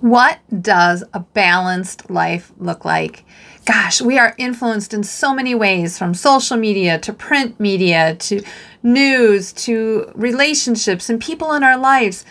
What 0.00 0.38
does 0.62 1.04
a 1.12 1.20
balanced 1.20 2.10
life 2.10 2.52
look 2.58 2.86
like? 2.86 3.24
Gosh, 3.66 4.00
we 4.00 4.18
are 4.18 4.34
influenced 4.38 4.94
in 4.94 5.04
so 5.04 5.34
many 5.34 5.54
ways 5.54 5.98
from 5.98 6.14
social 6.14 6.56
media 6.56 6.98
to 7.00 7.12
print 7.12 7.60
media 7.60 8.14
to 8.16 8.42
news 8.82 9.52
to 9.52 10.10
relationships 10.14 11.10
and 11.10 11.20
people 11.20 11.52
in 11.52 11.62
our 11.62 11.76
lives. 11.76 12.24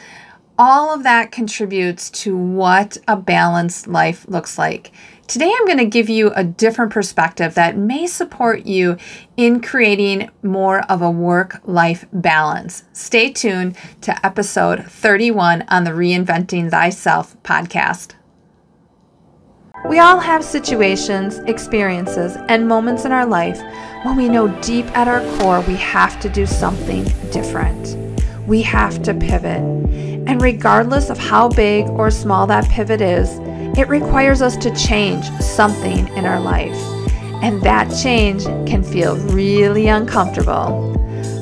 All 0.58 0.92
of 0.92 1.04
that 1.04 1.32
contributes 1.32 2.10
to 2.10 2.36
what 2.36 2.98
a 3.08 3.16
balanced 3.16 3.88
life 3.88 4.26
looks 4.28 4.58
like. 4.58 4.92
Today, 5.30 5.54
I'm 5.56 5.68
going 5.68 5.78
to 5.78 5.86
give 5.86 6.10
you 6.10 6.32
a 6.32 6.44
different 6.44 6.92
perspective 6.92 7.54
that 7.54 7.78
may 7.78 8.08
support 8.08 8.66
you 8.66 8.98
in 9.38 9.62
creating 9.62 10.32
more 10.42 10.80
of 10.92 11.04
a 11.04 11.12
work 11.12 11.62
life 11.66 12.08
balance. 12.12 12.86
Stay 12.94 13.32
tuned 13.32 13.78
to 14.02 14.26
episode 14.26 14.86
31 14.86 15.66
on 15.68 15.84
the 15.84 15.92
Reinventing 15.92 16.72
Thyself 16.72 17.38
podcast. 17.44 18.16
We 19.88 20.00
all 20.00 20.20
have 20.20 20.44
situations, 20.44 21.38
experiences, 21.46 22.36
and 22.50 22.68
moments 22.68 23.06
in 23.06 23.12
our 23.12 23.28
life 23.28 23.62
when 24.02 24.16
we 24.16 24.30
know 24.30 24.48
deep 24.62 24.88
at 24.98 25.08
our 25.08 25.22
core 25.38 25.62
we 25.62 25.76
have 25.76 26.20
to 26.22 26.30
do 26.30 26.48
something 26.48 27.04
different. 27.30 27.96
We 28.48 28.64
have 28.64 29.04
to 29.04 29.14
pivot. 29.14 29.62
And 30.28 30.42
regardless 30.42 31.12
of 31.12 31.20
how 31.20 31.50
big 31.50 31.88
or 31.88 32.10
small 32.10 32.48
that 32.48 32.68
pivot 32.68 33.00
is, 33.00 33.40
it 33.80 33.88
requires 33.88 34.42
us 34.42 34.58
to 34.58 34.76
change 34.76 35.24
something 35.40 36.10
in 36.10 36.26
our 36.26 36.40
life, 36.40 36.76
and 37.42 37.62
that 37.62 37.88
change 38.04 38.44
can 38.68 38.84
feel 38.84 39.16
really 39.28 39.88
uncomfortable. 39.88 40.94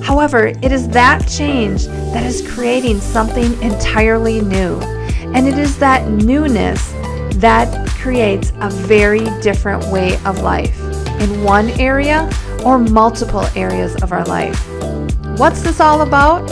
However, 0.04 0.45
it 0.62 0.72
is 0.72 0.88
that 0.90 1.28
change 1.28 1.88
that 1.88 2.23
is 2.23 2.48
creating 2.48 3.00
something 3.00 3.59
entirely 3.64 4.42
new, 4.42 4.80
and 5.34 5.48
it 5.48 5.58
is 5.58 5.80
that 5.80 6.08
newness 6.12 6.92
that 7.38 7.90
creates 7.98 8.54
a 8.62 8.70
very 8.70 9.26
different 9.42 9.84
way 9.88 10.17
of 10.23 10.42
life 10.42 10.80
in 11.19 11.44
one 11.44 11.69
area 11.80 12.30
or 12.64 12.78
multiple 12.78 13.47
areas 13.56 13.95
of 14.03 14.12
our 14.12 14.23
life. 14.25 14.64
What's 15.40 15.64
this 15.64 15.80
all 15.80 16.02
about? 16.02 16.47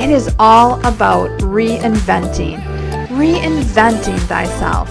It 0.00 0.10
is 0.10 0.32
all 0.38 0.78
about 0.86 1.28
reinventing, 1.40 2.62
reinventing 3.08 4.18
thyself. 4.28 4.88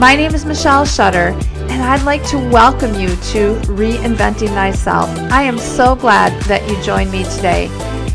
My 0.00 0.16
name 0.16 0.34
is 0.34 0.46
Michelle 0.46 0.86
Shutter, 0.86 1.38
and 1.68 1.82
I'd 1.82 2.04
like 2.04 2.24
to 2.28 2.38
welcome 2.38 2.94
you 2.94 3.08
to 3.08 3.54
Reinventing 3.66 4.48
Thyself. 4.48 5.10
I 5.30 5.42
am 5.42 5.58
so 5.58 5.94
glad 5.94 6.32
that 6.44 6.66
you 6.66 6.82
joined 6.82 7.12
me 7.12 7.24
today 7.24 7.68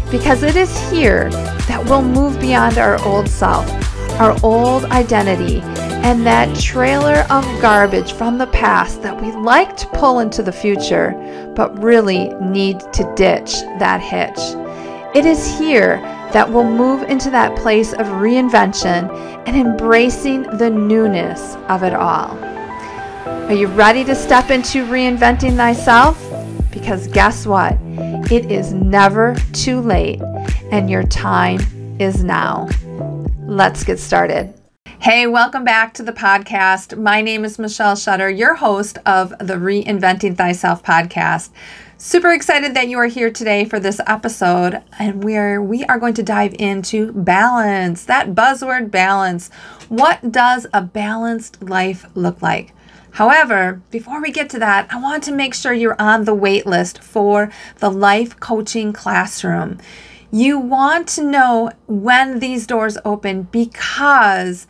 because 0.10 0.42
it 0.42 0.56
is 0.56 0.76
here 0.90 1.30
that 1.68 1.86
we'll 1.86 2.02
move 2.02 2.42
beyond 2.42 2.80
our 2.80 3.00
old 3.06 3.30
self, 3.30 3.70
our 4.20 4.36
old 4.42 4.86
identity, 4.86 5.62
and 5.62 6.26
that 6.26 6.58
trailer 6.58 7.28
of 7.30 7.46
garbage 7.62 8.14
from 8.14 8.40
the 8.40 8.48
past 8.48 9.04
that 9.04 9.22
we 9.22 9.32
like 9.34 9.78
to 9.78 9.88
pull 9.90 10.22
into 10.22 10.42
the 10.42 10.52
future, 10.52 11.12
but 11.56 11.84
really 11.84 12.34
need 12.42 12.80
to 12.94 13.14
ditch 13.16 13.62
that 13.78 14.02
hitch. 14.02 14.40
It 15.16 15.28
is 15.28 15.56
here 15.60 15.98
that 16.36 16.52
will 16.52 16.66
move 16.66 17.04
into 17.04 17.30
that 17.30 17.58
place 17.58 17.94
of 17.94 18.06
reinvention 18.08 19.10
and 19.48 19.56
embracing 19.56 20.42
the 20.58 20.70
newness 20.70 21.56
of 21.70 21.82
it 21.82 21.94
all. 21.94 22.38
Are 23.48 23.54
you 23.54 23.68
ready 23.68 24.04
to 24.04 24.14
step 24.14 24.50
into 24.50 24.86
reinventing 24.86 25.56
thyself? 25.56 26.22
Because 26.74 27.08
guess 27.08 27.48
what? 27.48 27.78
It 28.30 28.52
is 28.52 28.74
never 28.74 29.38
too 29.54 29.80
late, 29.80 30.22
and 30.74 30.90
your 30.90 31.04
time 31.04 31.62
is 32.02 32.22
now. 32.22 32.68
Let's 33.46 33.86
get 33.86 33.98
started. 33.98 34.54
Hey, 35.00 35.28
welcome 35.28 35.64
back 35.64 35.94
to 35.94 36.04
the 36.04 36.12
podcast. 36.12 36.98
My 36.98 37.22
name 37.22 37.46
is 37.46 37.58
Michelle 37.58 37.96
Shutter, 37.96 38.30
your 38.30 38.56
host 38.56 38.98
of 39.06 39.30
the 39.40 39.54
Reinventing 39.54 40.36
Thyself 40.36 40.84
podcast. 40.84 41.52
Super 41.98 42.34
excited 42.34 42.74
that 42.74 42.90
you 42.90 43.00
are 43.00 43.06
here 43.06 43.32
today 43.32 43.64
for 43.64 43.80
this 43.80 44.02
episode 44.06 44.84
and 45.00 45.24
where 45.24 45.62
we 45.62 45.86
are 45.86 45.98
going 45.98 46.14
to 46.16 46.24
dive 46.24 46.54
into 46.60 47.14
balance, 47.14 48.04
that 48.04 48.36
buzzword 48.36 48.92
balance. 48.92 49.50
What 49.88 50.30
does 50.30 50.68
a 50.74 50.82
balanced 50.82 51.64
life 51.64 52.06
look 52.14 52.42
like? 52.42 52.74
However, 53.12 53.82
before 53.92 54.22
we 54.22 54.30
get 54.32 54.50
to 54.50 54.60
that, 54.60 54.92
I 54.94 55.00
want 55.00 55.24
to 55.24 55.32
make 55.32 55.54
sure 55.54 55.72
you're 55.72 56.00
on 56.00 56.26
the 56.26 56.36
wait 56.36 56.66
list 56.66 57.02
for 57.02 57.50
the 57.78 57.90
life 57.90 58.42
coaching 58.42 58.92
classroom. 58.92 59.78
You 60.32 60.60
want 60.60 61.08
to 61.10 61.24
know 61.24 61.72
when 61.88 62.40
these 62.40 62.68
doors 62.68 62.98
open 63.06 63.44
because 63.44 64.68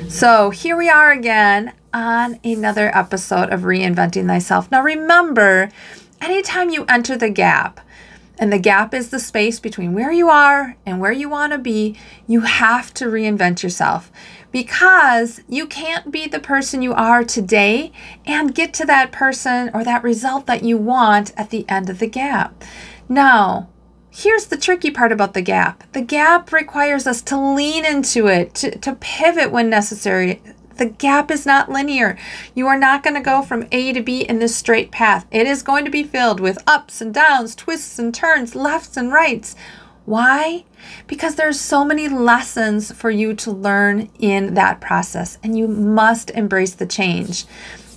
So 0.08 0.50
here 0.50 0.76
we 0.76 0.88
are 0.88 1.12
again 1.12 1.72
on 1.92 2.40
another 2.42 2.96
episode 2.96 3.50
of 3.50 3.60
Reinventing 3.60 4.26
Thyself. 4.26 4.70
Now 4.70 4.82
remember, 4.82 5.68
anytime 6.20 6.70
you 6.70 6.84
enter 6.86 7.16
the 7.16 7.30
gap, 7.30 7.80
and 8.38 8.52
the 8.52 8.58
gap 8.58 8.92
is 8.92 9.10
the 9.10 9.20
space 9.20 9.60
between 9.60 9.94
where 9.94 10.12
you 10.12 10.28
are 10.28 10.76
and 10.84 11.00
where 11.00 11.12
you 11.12 11.28
want 11.28 11.52
to 11.52 11.58
be. 11.58 11.96
You 12.26 12.40
have 12.40 12.92
to 12.94 13.06
reinvent 13.06 13.62
yourself 13.62 14.10
because 14.50 15.40
you 15.48 15.66
can't 15.66 16.10
be 16.10 16.26
the 16.26 16.40
person 16.40 16.82
you 16.82 16.92
are 16.94 17.24
today 17.24 17.92
and 18.24 18.54
get 18.54 18.72
to 18.74 18.86
that 18.86 19.12
person 19.12 19.70
or 19.74 19.84
that 19.84 20.02
result 20.02 20.46
that 20.46 20.64
you 20.64 20.76
want 20.76 21.32
at 21.36 21.50
the 21.50 21.68
end 21.68 21.90
of 21.90 21.98
the 21.98 22.06
gap. 22.06 22.64
Now, 23.08 23.68
here's 24.10 24.46
the 24.46 24.56
tricky 24.56 24.90
part 24.90 25.10
about 25.10 25.34
the 25.34 25.42
gap 25.42 25.92
the 25.92 26.00
gap 26.00 26.52
requires 26.52 27.06
us 27.06 27.20
to 27.22 27.36
lean 27.36 27.84
into 27.84 28.28
it, 28.28 28.54
to, 28.54 28.78
to 28.78 28.94
pivot 28.94 29.50
when 29.50 29.68
necessary, 29.68 30.40
the 30.76 30.86
gap 30.86 31.30
is 31.30 31.46
not 31.46 31.70
linear. 31.70 32.18
You 32.54 32.66
are 32.66 32.78
not 32.78 33.02
going 33.02 33.14
to 33.14 33.20
go 33.20 33.42
from 33.42 33.66
A 33.72 33.92
to 33.92 34.00
B 34.00 34.22
in 34.22 34.38
this 34.38 34.56
straight 34.56 34.90
path. 34.90 35.26
It 35.30 35.46
is 35.46 35.62
going 35.62 35.84
to 35.84 35.90
be 35.90 36.02
filled 36.02 36.40
with 36.40 36.62
ups 36.66 37.00
and 37.00 37.12
downs, 37.12 37.54
twists 37.54 37.98
and 37.98 38.14
turns, 38.14 38.54
lefts 38.54 38.96
and 38.96 39.12
rights. 39.12 39.54
Why? 40.04 40.64
Because 41.06 41.36
there's 41.36 41.58
so 41.58 41.84
many 41.84 42.08
lessons 42.08 42.92
for 42.92 43.10
you 43.10 43.34
to 43.34 43.50
learn 43.50 44.10
in 44.18 44.54
that 44.54 44.80
process, 44.80 45.38
and 45.42 45.56
you 45.56 45.66
must 45.66 46.30
embrace 46.30 46.74
the 46.74 46.86
change. 46.86 47.46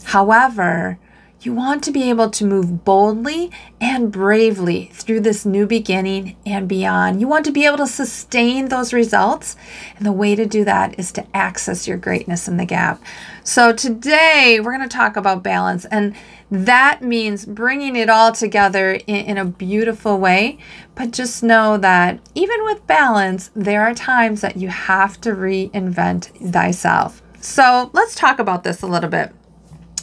However, 0.05 0.99
you 1.41 1.53
want 1.53 1.83
to 1.83 1.91
be 1.91 2.09
able 2.09 2.29
to 2.31 2.45
move 2.45 2.83
boldly 2.83 3.51
and 3.79 4.11
bravely 4.11 4.89
through 4.93 5.19
this 5.19 5.45
new 5.45 5.67
beginning 5.67 6.35
and 6.45 6.67
beyond. 6.67 7.21
You 7.21 7.27
want 7.27 7.45
to 7.45 7.51
be 7.51 7.65
able 7.65 7.77
to 7.77 7.87
sustain 7.87 8.69
those 8.69 8.91
results. 8.91 9.55
And 9.95 10.05
the 10.05 10.11
way 10.11 10.35
to 10.35 10.45
do 10.47 10.63
that 10.65 10.99
is 10.99 11.11
to 11.13 11.27
access 11.35 11.87
your 11.87 11.97
greatness 11.97 12.47
in 12.47 12.57
the 12.57 12.65
gap. 12.65 13.01
So, 13.43 13.71
today 13.71 14.59
we're 14.61 14.75
going 14.75 14.87
to 14.89 14.95
talk 14.95 15.15
about 15.15 15.43
balance. 15.43 15.85
And 15.85 16.15
that 16.49 17.01
means 17.01 17.45
bringing 17.45 17.95
it 17.95 18.09
all 18.09 18.31
together 18.31 18.93
in, 18.93 19.15
in, 19.15 19.37
a 19.37 19.45
beautiful 19.45 20.17
way. 20.17 20.57
But 20.95 21.11
just 21.11 21.43
know 21.43 21.77
that 21.77 22.19
even 22.33 22.63
with 22.63 22.87
balance, 22.87 23.51
there 23.55 23.83
are 23.83 23.93
times 23.93 24.41
that 24.41 24.57
you 24.57 24.69
have 24.69 25.21
to 25.21 25.31
reinvent 25.31 26.51
thyself. 26.51 27.21
So, 27.39 27.91
let's 27.93 28.15
talk 28.15 28.39
about 28.39 28.63
this 28.63 28.81
a 28.81 28.87
little 28.87 29.09
bit. 29.09 29.33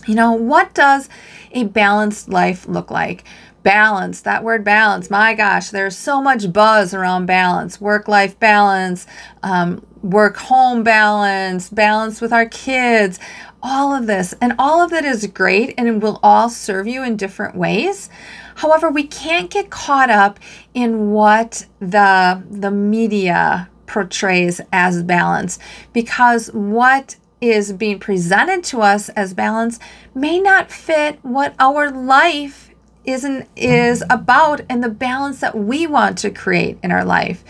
You 0.06 0.14
know, 0.14 0.32
what 0.32 0.74
does 0.74 1.08
a 1.52 1.64
balanced 1.64 2.28
life 2.28 2.66
look 2.68 2.90
like? 2.90 3.24
Balance, 3.62 4.20
that 4.22 4.44
word 4.44 4.62
balance, 4.62 5.08
my 5.08 5.32
gosh, 5.32 5.70
there's 5.70 5.96
so 5.96 6.20
much 6.20 6.52
buzz 6.52 6.92
around 6.92 7.24
balance 7.24 7.80
work 7.80 8.08
life 8.08 8.38
balance, 8.38 9.06
um, 9.42 9.84
work 10.02 10.36
home 10.36 10.82
balance, 10.82 11.70
balance 11.70 12.20
with 12.20 12.30
our 12.30 12.46
kids, 12.46 13.18
all 13.62 13.94
of 13.94 14.06
this. 14.06 14.34
And 14.40 14.54
all 14.58 14.82
of 14.82 14.90
that 14.90 15.06
is 15.06 15.26
great 15.28 15.72
and 15.78 16.02
will 16.02 16.20
all 16.22 16.50
serve 16.50 16.86
you 16.86 17.02
in 17.02 17.16
different 17.16 17.56
ways. 17.56 18.10
However, 18.56 18.90
we 18.90 19.04
can't 19.04 19.50
get 19.50 19.70
caught 19.70 20.10
up 20.10 20.38
in 20.74 21.10
what 21.10 21.64
the, 21.80 22.42
the 22.50 22.70
media 22.70 23.70
portrays 23.86 24.60
as 24.72 25.02
balance 25.02 25.58
because 25.92 26.48
what 26.48 27.16
is 27.50 27.72
being 27.72 27.98
presented 27.98 28.64
to 28.64 28.80
us 28.80 29.08
as 29.10 29.34
balance 29.34 29.78
may 30.14 30.40
not 30.40 30.70
fit 30.70 31.18
what 31.22 31.54
our 31.58 31.90
life 31.90 32.70
isn't 33.04 33.48
is 33.56 34.02
about 34.08 34.62
and 34.68 34.82
the 34.82 34.88
balance 34.88 35.40
that 35.40 35.56
we 35.56 35.86
want 35.86 36.18
to 36.18 36.30
create 36.30 36.78
in 36.82 36.90
our 36.90 37.04
life. 37.04 37.44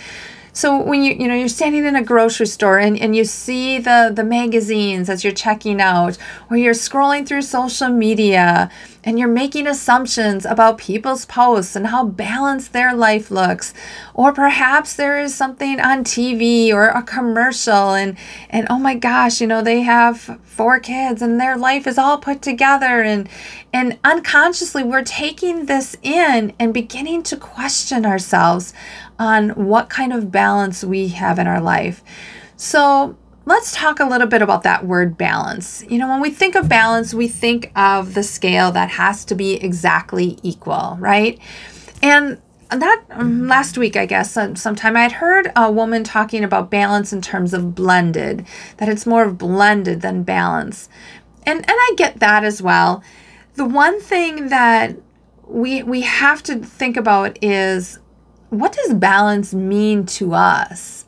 So 0.54 0.80
when 0.80 1.02
you 1.02 1.14
you 1.14 1.26
know 1.26 1.34
you're 1.34 1.48
standing 1.48 1.84
in 1.84 1.96
a 1.96 2.02
grocery 2.02 2.46
store 2.46 2.78
and, 2.78 2.96
and 2.96 3.16
you 3.16 3.24
see 3.24 3.78
the 3.78 4.12
the 4.14 4.22
magazines 4.22 5.10
as 5.10 5.24
you're 5.24 5.32
checking 5.32 5.80
out, 5.80 6.16
or 6.48 6.56
you're 6.56 6.74
scrolling 6.74 7.26
through 7.26 7.42
social 7.42 7.88
media 7.88 8.70
and 9.02 9.18
you're 9.18 9.28
making 9.28 9.66
assumptions 9.66 10.46
about 10.46 10.78
people's 10.78 11.26
posts 11.26 11.74
and 11.74 11.88
how 11.88 12.04
balanced 12.06 12.72
their 12.72 12.94
life 12.94 13.32
looks, 13.32 13.74
or 14.14 14.32
perhaps 14.32 14.94
there 14.94 15.20
is 15.20 15.34
something 15.34 15.80
on 15.80 16.04
TV 16.04 16.72
or 16.72 16.86
a 16.86 17.02
commercial 17.02 17.92
and 17.92 18.16
and 18.48 18.68
oh 18.70 18.78
my 18.78 18.94
gosh, 18.94 19.40
you 19.40 19.48
know 19.48 19.60
they 19.60 19.82
have 19.82 20.38
four 20.44 20.78
kids 20.78 21.20
and 21.20 21.40
their 21.40 21.56
life 21.56 21.84
is 21.84 21.98
all 21.98 22.16
put 22.16 22.40
together 22.40 23.02
and 23.02 23.28
and 23.72 23.98
unconsciously 24.04 24.84
we're 24.84 25.02
taking 25.02 25.66
this 25.66 25.96
in 26.00 26.52
and 26.60 26.72
beginning 26.72 27.24
to 27.24 27.36
question 27.36 28.06
ourselves 28.06 28.72
on 29.25 29.50
what 29.50 29.88
kind 29.88 30.12
of 30.12 30.31
balance 30.31 30.85
we 30.85 31.09
have 31.09 31.38
in 31.38 31.47
our 31.47 31.61
life. 31.61 32.05
So, 32.56 33.17
let's 33.47 33.75
talk 33.75 34.00
a 34.00 34.05
little 34.05 34.26
bit 34.26 34.43
about 34.43 34.62
that 34.62 34.87
word 34.87 35.19
balance. 35.19 35.85
You 35.88 35.99
know, 35.99 36.09
when 36.09 36.21
we 36.21 36.31
think 36.31 36.55
of 36.55 36.69
balance, 36.69 37.12
we 37.12 37.29
think 37.29 37.73
of 37.76 38.15
the 38.15 38.23
scale 38.23 38.71
that 38.73 38.91
has 38.91 39.25
to 39.26 39.35
be 39.35 39.55
exactly 39.55 40.38
equal, 40.43 40.97
right? 41.00 41.38
And 42.03 42.41
that 42.71 43.05
um, 43.11 43.47
last 43.47 43.79
week, 43.79 43.97
I 43.97 44.06
guess, 44.06 44.32
sometime 44.32 44.97
I 44.97 45.03
had 45.03 45.12
heard 45.12 45.53
a 45.56 45.71
woman 45.71 46.05
talking 46.05 46.44
about 46.44 46.71
balance 46.71 47.12
in 47.12 47.21
terms 47.21 47.55
of 47.55 47.75
blended, 47.75 48.47
that 48.79 48.88
it's 48.88 49.06
more 49.06 49.25
of 49.25 49.38
blended 49.38 50.00
than 50.00 50.23
balance. 50.23 50.88
And 51.47 51.59
and 51.59 51.67
I 51.69 51.94
get 51.97 52.21
that 52.21 52.44
as 52.44 52.62
well. 52.62 53.03
The 53.55 53.65
one 53.65 54.00
thing 54.00 54.49
that 54.49 54.97
we 55.47 55.82
we 55.82 56.03
have 56.03 56.43
to 56.44 56.59
think 56.59 56.97
about 56.97 57.38
is 57.43 57.99
what 58.58 58.72
does 58.72 58.94
balance 58.94 59.54
mean 59.54 60.06
to 60.06 60.34
us? 60.34 61.04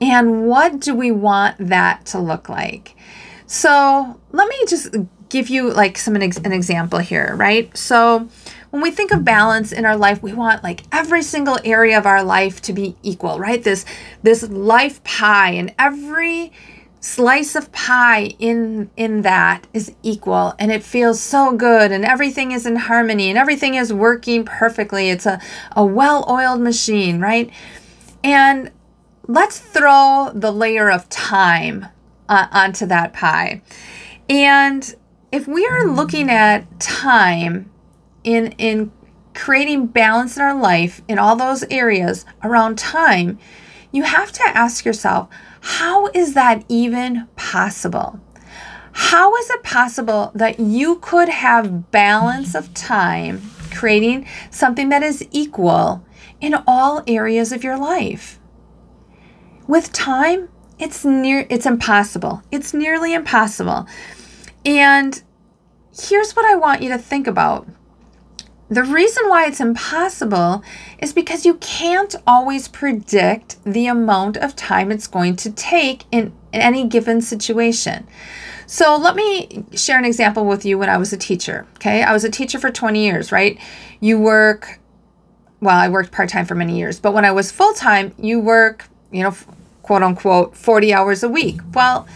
And 0.00 0.46
what 0.46 0.80
do 0.80 0.94
we 0.94 1.10
want 1.10 1.56
that 1.58 2.06
to 2.06 2.18
look 2.18 2.48
like? 2.48 2.96
So 3.46 4.20
let 4.32 4.48
me 4.48 4.56
just 4.66 4.94
give 5.28 5.48
you 5.48 5.70
like 5.70 5.96
some 5.96 6.16
an, 6.16 6.22
an 6.22 6.52
example 6.52 6.98
here, 6.98 7.34
right? 7.36 7.74
So 7.76 8.28
when 8.70 8.82
we 8.82 8.90
think 8.90 9.12
of 9.12 9.24
balance 9.24 9.70
in 9.70 9.84
our 9.84 9.96
life, 9.96 10.22
we 10.22 10.32
want 10.32 10.64
like 10.64 10.82
every 10.92 11.22
single 11.22 11.58
area 11.64 11.98
of 11.98 12.06
our 12.06 12.22
life 12.22 12.60
to 12.62 12.72
be 12.72 12.96
equal, 13.02 13.38
right? 13.38 13.62
This 13.62 13.84
this 14.22 14.42
life 14.48 15.02
pie 15.04 15.50
and 15.50 15.74
every 15.78 16.52
slice 17.02 17.56
of 17.56 17.70
pie 17.72 18.32
in 18.38 18.88
in 18.96 19.22
that 19.22 19.66
is 19.74 19.92
equal 20.04 20.54
and 20.60 20.70
it 20.70 20.84
feels 20.84 21.20
so 21.20 21.52
good 21.52 21.90
and 21.90 22.04
everything 22.04 22.52
is 22.52 22.64
in 22.64 22.76
harmony 22.76 23.28
and 23.28 23.36
everything 23.36 23.74
is 23.74 23.92
working 23.92 24.44
perfectly. 24.44 25.10
It's 25.10 25.26
a, 25.26 25.40
a 25.72 25.84
well-oiled 25.84 26.60
machine 26.60 27.20
right? 27.20 27.50
And 28.22 28.70
let's 29.26 29.58
throw 29.58 30.30
the 30.32 30.52
layer 30.52 30.92
of 30.92 31.08
time 31.08 31.86
uh, 32.28 32.46
onto 32.52 32.86
that 32.86 33.12
pie. 33.12 33.62
And 34.28 34.94
if 35.32 35.48
we 35.48 35.66
are 35.66 35.84
looking 35.86 36.30
at 36.30 36.78
time 36.78 37.68
in 38.22 38.52
in 38.52 38.92
creating 39.34 39.86
balance 39.88 40.36
in 40.36 40.42
our 40.42 40.54
life 40.54 41.02
in 41.08 41.18
all 41.18 41.34
those 41.34 41.64
areas 41.64 42.24
around 42.44 42.78
time 42.78 43.38
you 43.90 44.02
have 44.02 44.30
to 44.30 44.42
ask 44.44 44.84
yourself 44.84 45.28
how 45.62 46.08
is 46.08 46.34
that 46.34 46.64
even 46.68 47.28
possible? 47.36 48.20
How 48.92 49.34
is 49.36 49.48
it 49.48 49.62
possible 49.62 50.32
that 50.34 50.58
you 50.58 50.96
could 50.96 51.28
have 51.28 51.90
balance 51.92 52.54
of 52.54 52.74
time, 52.74 53.40
creating 53.70 54.26
something 54.50 54.88
that 54.88 55.04
is 55.04 55.26
equal 55.30 56.04
in 56.40 56.54
all 56.66 57.04
areas 57.06 57.52
of 57.52 57.62
your 57.62 57.78
life? 57.78 58.40
With 59.68 59.92
time, 59.92 60.48
it's 60.80 61.04
near 61.04 61.46
it's 61.48 61.64
impossible. 61.64 62.42
It's 62.50 62.74
nearly 62.74 63.14
impossible. 63.14 63.86
And 64.66 65.22
here's 65.96 66.34
what 66.34 66.44
I 66.44 66.56
want 66.56 66.82
you 66.82 66.88
to 66.88 66.98
think 66.98 67.28
about. 67.28 67.68
The 68.72 68.84
reason 68.84 69.28
why 69.28 69.44
it's 69.44 69.60
impossible 69.60 70.64
is 70.96 71.12
because 71.12 71.44
you 71.44 71.56
can't 71.56 72.14
always 72.26 72.68
predict 72.68 73.62
the 73.64 73.86
amount 73.86 74.38
of 74.38 74.56
time 74.56 74.90
it's 74.90 75.06
going 75.06 75.36
to 75.36 75.52
take 75.52 76.04
in, 76.10 76.32
any 76.54 76.88
given 76.88 77.20
situation. 77.20 78.08
So 78.66 78.96
let 78.96 79.14
me 79.14 79.66
share 79.74 79.98
an 79.98 80.06
example 80.06 80.46
with 80.46 80.64
you 80.64 80.78
when 80.78 80.88
I 80.88 80.96
was 80.96 81.12
a 81.12 81.18
teacher. 81.18 81.66
Okay, 81.76 82.02
I 82.02 82.14
was 82.14 82.24
a 82.24 82.30
teacher 82.30 82.58
for 82.58 82.70
20 82.70 83.04
years, 83.04 83.30
right? 83.30 83.58
You 84.00 84.18
work, 84.18 84.80
well, 85.60 85.76
I 85.76 85.90
worked 85.90 86.10
part 86.10 86.30
time 86.30 86.46
for 86.46 86.54
many 86.54 86.78
years, 86.78 86.98
but 86.98 87.12
when 87.12 87.26
I 87.26 87.30
was 87.30 87.52
full 87.52 87.74
time, 87.74 88.14
you 88.18 88.40
work, 88.40 88.88
you 89.10 89.22
know, 89.22 89.36
quote 89.82 90.02
unquote, 90.02 90.56
40 90.56 90.94
hours 90.94 91.22
a 91.22 91.28
week. 91.28 91.60
Well, 91.74 92.06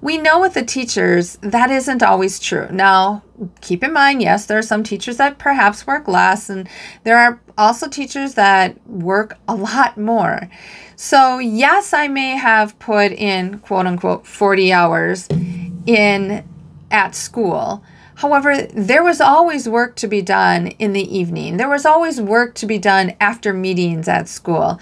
we 0.00 0.18
know 0.18 0.40
with 0.40 0.54
the 0.54 0.64
teachers 0.64 1.38
that 1.40 1.70
isn't 1.70 2.02
always 2.02 2.38
true. 2.38 2.68
Now, 2.70 3.22
keep 3.60 3.82
in 3.82 3.92
mind, 3.92 4.22
yes, 4.22 4.46
there 4.46 4.58
are 4.58 4.62
some 4.62 4.82
teachers 4.82 5.16
that 5.16 5.38
perhaps 5.38 5.86
work 5.86 6.06
less, 6.08 6.50
and 6.50 6.68
there 7.04 7.18
are 7.18 7.40
also 7.56 7.88
teachers 7.88 8.34
that 8.34 8.86
work 8.86 9.38
a 9.48 9.54
lot 9.54 9.96
more. 9.96 10.48
So, 10.96 11.38
yes, 11.38 11.92
I 11.92 12.08
may 12.08 12.36
have 12.36 12.78
put 12.78 13.12
in 13.12 13.58
quote 13.60 13.86
unquote 13.86 14.26
40 14.26 14.72
hours 14.72 15.28
in 15.86 16.44
at 16.90 17.14
school. 17.14 17.82
However, 18.16 18.62
there 18.62 19.04
was 19.04 19.20
always 19.20 19.68
work 19.68 19.94
to 19.96 20.08
be 20.08 20.22
done 20.22 20.68
in 20.68 20.94
the 20.94 21.16
evening. 21.16 21.58
There 21.58 21.68
was 21.68 21.84
always 21.84 22.18
work 22.18 22.54
to 22.56 22.66
be 22.66 22.78
done 22.78 23.14
after 23.20 23.52
meetings 23.52 24.08
at 24.08 24.26
school. 24.26 24.80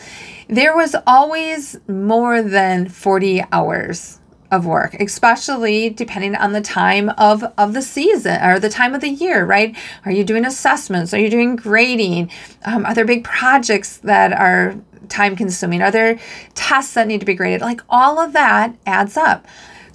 There 0.48 0.76
was 0.76 0.94
always 1.04 1.76
more 1.88 2.42
than 2.42 2.88
40 2.88 3.44
hours 3.50 4.20
of 4.50 4.66
work, 4.66 4.94
especially 4.94 5.90
depending 5.90 6.34
on 6.36 6.52
the 6.52 6.60
time 6.60 7.10
of, 7.10 7.44
of 7.58 7.74
the 7.74 7.82
season 7.82 8.42
or 8.42 8.58
the 8.58 8.68
time 8.68 8.94
of 8.94 9.00
the 9.00 9.08
year, 9.08 9.44
right? 9.44 9.76
Are 10.04 10.12
you 10.12 10.24
doing 10.24 10.44
assessments? 10.44 11.12
Are 11.12 11.18
you 11.18 11.30
doing 11.30 11.56
grading? 11.56 12.30
Um, 12.64 12.86
are 12.86 12.94
there 12.94 13.04
big 13.04 13.24
projects 13.24 13.98
that 13.98 14.32
are 14.32 14.76
time 15.08 15.36
consuming? 15.36 15.82
Are 15.82 15.90
there 15.90 16.18
tests 16.54 16.94
that 16.94 17.06
need 17.06 17.20
to 17.20 17.26
be 17.26 17.34
graded? 17.34 17.60
Like 17.60 17.80
all 17.88 18.18
of 18.18 18.32
that 18.32 18.76
adds 18.86 19.16
up. 19.16 19.46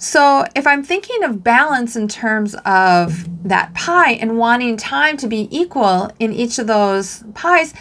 So, 0.02 0.46
if 0.56 0.66
I'm 0.66 0.82
thinking 0.82 1.24
of 1.24 1.44
balance 1.44 1.94
in 1.94 2.08
terms 2.08 2.54
of 2.64 3.28
that 3.46 3.74
pie 3.74 4.12
and 4.12 4.38
wanting 4.38 4.78
time 4.78 5.18
to 5.18 5.26
be 5.26 5.46
equal 5.54 6.10
in 6.18 6.32
each 6.32 6.58
of 6.58 6.66
those 6.66 7.22
pies, 7.34 7.74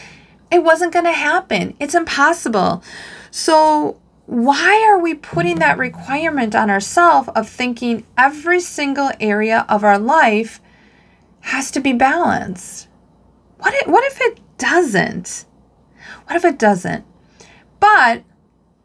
it 0.51 0.61
wasn't 0.61 0.91
going 0.91 1.05
to 1.05 1.13
happen. 1.13 1.77
It's 1.79 1.95
impossible. 1.95 2.83
So, 3.31 4.01
why 4.29 4.87
are 4.87 4.99
we 4.99 5.15
putting 5.15 5.57
that 5.57 5.79
requirement 5.79 6.53
on 6.53 6.69
ourselves 6.69 7.29
of 7.35 7.49
thinking 7.49 8.05
every 8.15 8.59
single 8.59 9.09
area 9.19 9.65
of 9.67 9.83
our 9.83 9.97
life 9.97 10.61
has 11.39 11.71
to 11.71 11.79
be 11.79 11.93
balanced? 11.93 12.87
What 13.57 13.73
if, 13.73 13.87
what 13.87 14.03
if 14.03 14.21
it 14.21 14.39
doesn't? 14.59 15.45
What 16.27 16.35
if 16.35 16.45
it 16.45 16.59
doesn't? 16.59 17.05
But 17.79 18.21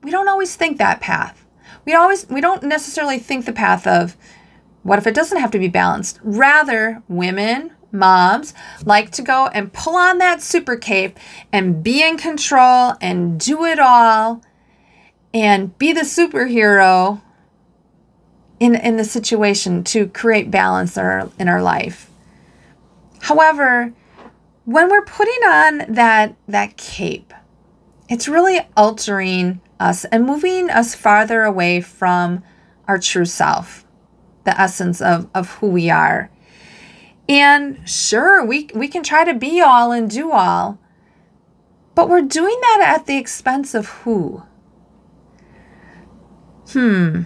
we 0.02 0.10
don't 0.10 0.28
always 0.28 0.56
think 0.56 0.78
that 0.78 1.02
path. 1.02 1.44
We 1.84 1.92
always 1.92 2.26
we 2.30 2.40
don't 2.40 2.62
necessarily 2.62 3.18
think 3.18 3.44
the 3.44 3.52
path 3.52 3.86
of 3.86 4.16
what 4.82 4.98
if 4.98 5.06
it 5.06 5.14
doesn't 5.14 5.40
have 5.40 5.50
to 5.50 5.58
be 5.58 5.68
balanced? 5.68 6.20
Rather, 6.22 7.02
women, 7.06 7.72
moms 7.92 8.54
like 8.86 9.10
to 9.10 9.20
go 9.20 9.48
and 9.48 9.74
pull 9.74 9.94
on 9.94 10.16
that 10.18 10.40
super 10.40 10.76
cape 10.76 11.18
and 11.52 11.82
be 11.82 12.02
in 12.02 12.16
control 12.16 12.94
and 13.02 13.38
do 13.38 13.66
it 13.66 13.78
all 13.78 14.42
and 15.34 15.76
be 15.78 15.92
the 15.92 16.02
superhero 16.02 17.20
in, 18.60 18.76
in 18.76 18.96
the 18.96 19.04
situation 19.04 19.82
to 19.82 20.06
create 20.06 20.50
balance 20.50 20.96
in 20.96 21.04
our, 21.04 21.30
in 21.38 21.48
our 21.48 21.60
life. 21.60 22.08
However, 23.20 23.92
when 24.64 24.88
we're 24.88 25.04
putting 25.04 25.42
on 25.44 25.92
that, 25.92 26.36
that 26.46 26.76
cape, 26.76 27.34
it's 28.08 28.28
really 28.28 28.60
altering 28.76 29.60
us 29.80 30.04
and 30.06 30.24
moving 30.24 30.70
us 30.70 30.94
farther 30.94 31.42
away 31.42 31.80
from 31.80 32.44
our 32.86 32.98
true 32.98 33.24
self, 33.24 33.84
the 34.44 34.58
essence 34.58 35.00
of, 35.02 35.28
of 35.34 35.50
who 35.54 35.66
we 35.66 35.90
are. 35.90 36.30
And 37.28 37.88
sure, 37.88 38.44
we, 38.44 38.68
we 38.74 38.88
can 38.88 39.02
try 39.02 39.24
to 39.24 39.34
be 39.34 39.60
all 39.60 39.90
and 39.90 40.08
do 40.08 40.30
all, 40.30 40.78
but 41.94 42.08
we're 42.08 42.22
doing 42.22 42.58
that 42.60 42.96
at 42.98 43.06
the 43.06 43.16
expense 43.16 43.74
of 43.74 43.88
who? 43.88 44.42
Hmm. 46.70 47.22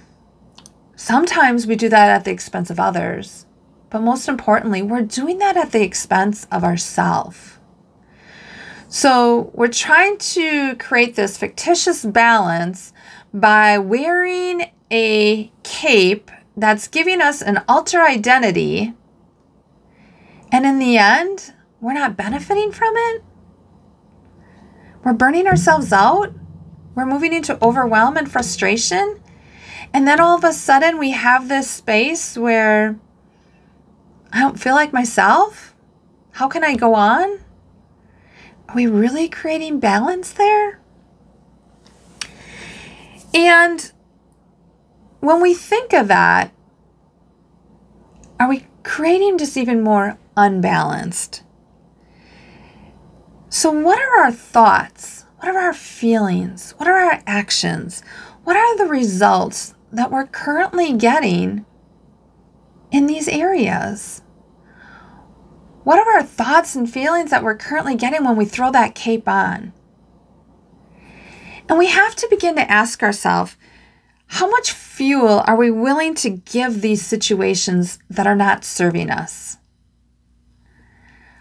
Sometimes 0.97 1.67
we 1.67 1.77
do 1.77 1.89
that 1.89 2.11
at 2.11 2.25
the 2.25 2.31
expense 2.31 2.71
of 2.71 2.81
others, 2.81 3.47
but 3.89 4.01
most 4.01 4.29
importantly, 4.29 4.83
we're 4.83 5.03
doing 5.03 5.39
that 5.39 5.57
at 5.57 5.73
the 5.73 5.83
expense 5.83 6.47
of 6.51 6.65
ourself. 6.65 7.61
So 8.89 9.51
we're 9.55 9.69
trying 9.69 10.19
to 10.19 10.75
create 10.77 11.15
this 11.15 11.37
fictitious 11.37 12.05
balance 12.05 12.93
by 13.33 13.79
wearing 13.79 14.73
a 14.91 15.53
cape 15.63 16.31
that's 16.57 16.89
giving 16.89 17.21
us 17.21 17.43
an 17.43 17.63
alter 17.69 18.03
identity. 18.03 18.95
And 20.51 20.65
in 20.65 20.79
the 20.79 20.97
end, 20.97 21.53
we're 21.81 21.93
not 21.93 22.17
benefiting 22.17 22.73
from 22.73 22.95
it. 22.97 23.23
We're 25.05 25.13
burning 25.13 25.47
ourselves 25.47 25.93
out 25.93 26.35
we're 26.99 27.07
moving 27.07 27.33
into 27.33 27.65
overwhelm 27.65 28.17
and 28.17 28.29
frustration. 28.29 29.21
And 29.93 30.07
then 30.07 30.21
all 30.21 30.37
of 30.37 30.45
a 30.45 30.53
sudden, 30.53 30.99
we 30.99 31.13
have 31.13 31.49
this 31.49 31.71
space 31.71 32.37
where 32.37 32.99
I 34.33 34.41
don't 34.41 34.61
feel 34.61 34.75
like 34.75 34.93
myself. 34.93 35.75
How 36.33 36.49
can 36.49 36.63
I 36.63 36.77
go 36.77 36.95
on? 36.95 37.41
Are 38.69 38.75
we 38.75 38.87
really 38.87 39.29
creating 39.29 39.81
balance 39.81 40.31
there? 40.31 40.81
And 43.35 43.91
when 45.21 45.41
we 45.41 45.55
think 45.55 45.93
of 45.93 46.09
that, 46.09 46.53
are 48.39 48.49
we 48.49 48.67
creating 48.83 49.39
just 49.39 49.57
even 49.57 49.83
more 49.83 50.19
unbalanced? 50.37 51.43
So, 53.49 53.71
what 53.71 53.99
are 53.99 54.25
our 54.25 54.33
thoughts? 54.33 55.25
What 55.39 55.49
are 55.49 55.59
our 55.59 55.73
feelings? 55.73 56.73
What 56.77 56.89
are 56.89 56.99
our 56.99 57.23
actions? 57.27 58.03
What 58.45 58.57
are 58.57 58.77
the 58.77 58.87
results 58.87 59.75
that 59.93 60.11
we're 60.11 60.27
currently 60.27 60.93
getting 60.93 61.65
in 62.91 63.07
these 63.07 63.29
areas? 63.29 64.23
What 65.85 65.99
are 65.99 66.17
our 66.17 66.23
thoughts 66.23 66.75
and 66.77 66.91
feelings 66.91 67.31
that 67.31 67.43
we're 67.43 67.57
currently 67.57 67.95
getting 67.95 68.25
when 68.25 68.37
we 68.37 68.45
throw 68.45 68.71
that 68.73 68.95
cape 68.95 69.29
on? 69.29 69.73
And 71.69 71.79
we 71.79 71.87
have 71.87 72.15
to 72.17 72.29
begin 72.31 72.57
to 72.57 72.71
ask 72.71 73.03
ourselves 73.03 73.57
how 74.27 74.49
much 74.51 74.73
fuel 74.73 75.43
are 75.47 75.57
we 75.57 75.71
willing 75.71 76.15
to 76.17 76.31
give 76.31 76.81
these 76.83 77.05
situations 77.05 77.99
that 78.11 78.27
are 78.27 78.37
not 78.37 78.65
serving 78.65 79.11
us? 79.11 79.57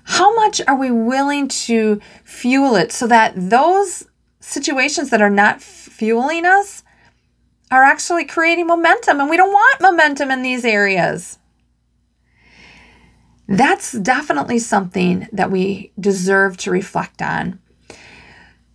How 0.06 0.34
much 0.36 0.62
are 0.66 0.78
we 0.78 0.90
willing 0.90 1.50
to 1.50 2.00
fuel 2.24 2.76
it 2.78 2.94
so 2.94 3.08
that 3.08 3.34
those 3.36 4.08
situations 4.40 5.10
that 5.10 5.22
are 5.22 5.30
not 5.30 5.62
fueling 5.62 6.46
us 6.46 6.84
are 7.72 7.84
actually 7.84 8.26
creating 8.26 8.68
momentum? 8.68 9.20
And 9.20 9.30
we 9.30 9.38
don't 9.38 9.52
want 9.52 9.82
momentum 9.82 10.32
in 10.32 10.42
these 10.42 10.66
areas. 10.66 11.38
That's 13.48 13.94
definitely 13.94 14.60
something 14.60 15.28
that 15.32 15.52
we 15.52 15.92
deserve 16.00 16.58
to 16.58 16.72
reflect 16.72 17.22
on. 17.22 17.60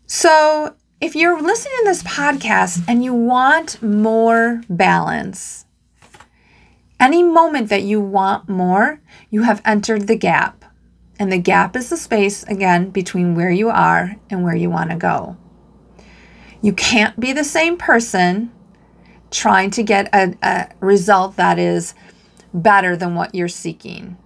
So, 0.06 0.74
if 1.00 1.16
you're 1.16 1.40
listening 1.40 1.74
to 1.78 1.84
this 1.84 2.02
podcast 2.04 2.84
and 2.86 3.04
you 3.04 3.12
want 3.12 3.82
more 3.82 4.62
balance, 4.68 5.66
any 7.00 7.22
moment 7.22 7.68
that 7.70 7.82
you 7.82 8.00
want 8.00 8.48
more, 8.48 9.00
you 9.28 9.42
have 9.42 9.60
entered 9.64 10.06
the 10.06 10.16
gap. 10.16 10.64
And 11.18 11.32
the 11.32 11.38
gap 11.38 11.76
is 11.76 11.90
the 11.90 11.96
space, 11.96 12.42
again, 12.44 12.90
between 12.90 13.34
where 13.34 13.50
you 13.50 13.68
are 13.68 14.16
and 14.30 14.42
where 14.44 14.54
you 14.54 14.70
want 14.70 14.90
to 14.90 14.96
go. 14.96 15.36
You 16.62 16.72
can't 16.72 17.18
be 17.18 17.32
the 17.32 17.44
same 17.44 17.76
person 17.76 18.52
trying 19.32 19.70
to 19.72 19.82
get 19.82 20.08
a, 20.14 20.36
a 20.42 20.68
result 20.80 21.36
that 21.36 21.58
is 21.58 21.94
better 22.54 22.96
than 22.96 23.14
what 23.14 23.34
you're 23.34 23.48
seeking. 23.48 24.16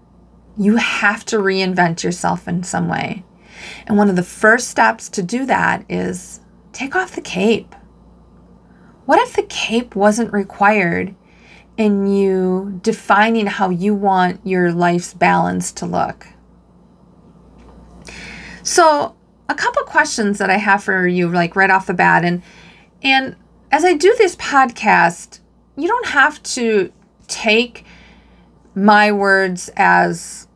You 0.58 0.76
have 0.76 1.25
to 1.26 1.38
reinvent 1.38 2.02
yourself 2.02 2.48
in 2.48 2.62
some 2.62 2.88
way. 2.88 3.25
And 3.86 3.96
one 3.96 4.10
of 4.10 4.16
the 4.16 4.22
first 4.22 4.68
steps 4.68 5.08
to 5.10 5.22
do 5.22 5.46
that 5.46 5.84
is 5.88 6.40
take 6.72 6.94
off 6.94 7.14
the 7.14 7.20
cape. 7.20 7.75
What 9.06 9.20
if 9.20 9.34
the 9.34 9.44
cape 9.44 9.94
wasn't 9.94 10.32
required 10.32 11.14
in 11.76 12.06
you 12.06 12.80
defining 12.82 13.46
how 13.46 13.70
you 13.70 13.94
want 13.94 14.40
your 14.44 14.72
life's 14.72 15.14
balance 15.14 15.70
to 15.72 15.86
look? 15.86 16.26
So, 18.62 19.14
a 19.48 19.54
couple 19.54 19.82
questions 19.84 20.38
that 20.38 20.50
I 20.50 20.56
have 20.56 20.82
for 20.82 21.06
you 21.06 21.28
like 21.28 21.54
right 21.54 21.70
off 21.70 21.86
the 21.86 21.94
bat 21.94 22.25
and 22.25 22.42
and 23.02 23.36
as 23.76 23.85
I 23.85 23.92
do 23.92 24.14
this 24.16 24.37
podcast, 24.37 25.40
you 25.76 25.87
don't 25.87 26.06
have 26.06 26.42
to 26.45 26.90
take 27.28 27.85
my 28.75 29.12
words 29.12 29.68
as 29.76 30.49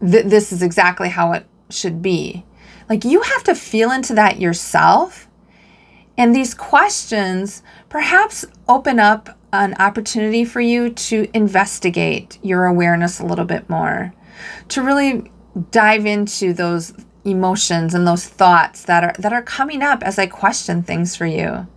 th- 0.00 0.24
this 0.24 0.50
is 0.50 0.60
exactly 0.60 1.10
how 1.10 1.30
it 1.30 1.46
should 1.70 2.02
be. 2.02 2.44
Like 2.88 3.04
you 3.04 3.22
have 3.22 3.44
to 3.44 3.54
feel 3.54 3.92
into 3.92 4.14
that 4.14 4.40
yourself. 4.40 5.28
And 6.16 6.34
these 6.34 6.54
questions 6.54 7.62
perhaps 7.88 8.44
open 8.66 8.98
up 8.98 9.38
an 9.52 9.74
opportunity 9.74 10.44
for 10.44 10.60
you 10.60 10.90
to 10.90 11.28
investigate 11.32 12.40
your 12.42 12.64
awareness 12.64 13.20
a 13.20 13.26
little 13.26 13.44
bit 13.44 13.70
more, 13.70 14.12
to 14.70 14.82
really 14.82 15.30
dive 15.70 16.04
into 16.04 16.52
those 16.52 16.94
emotions 17.24 17.94
and 17.94 18.08
those 18.08 18.26
thoughts 18.26 18.86
that 18.86 19.04
are 19.04 19.14
that 19.20 19.32
are 19.32 19.42
coming 19.42 19.82
up 19.82 20.02
as 20.02 20.18
I 20.18 20.26
question 20.26 20.82
things 20.82 21.14
for 21.14 21.24
you. 21.24 21.68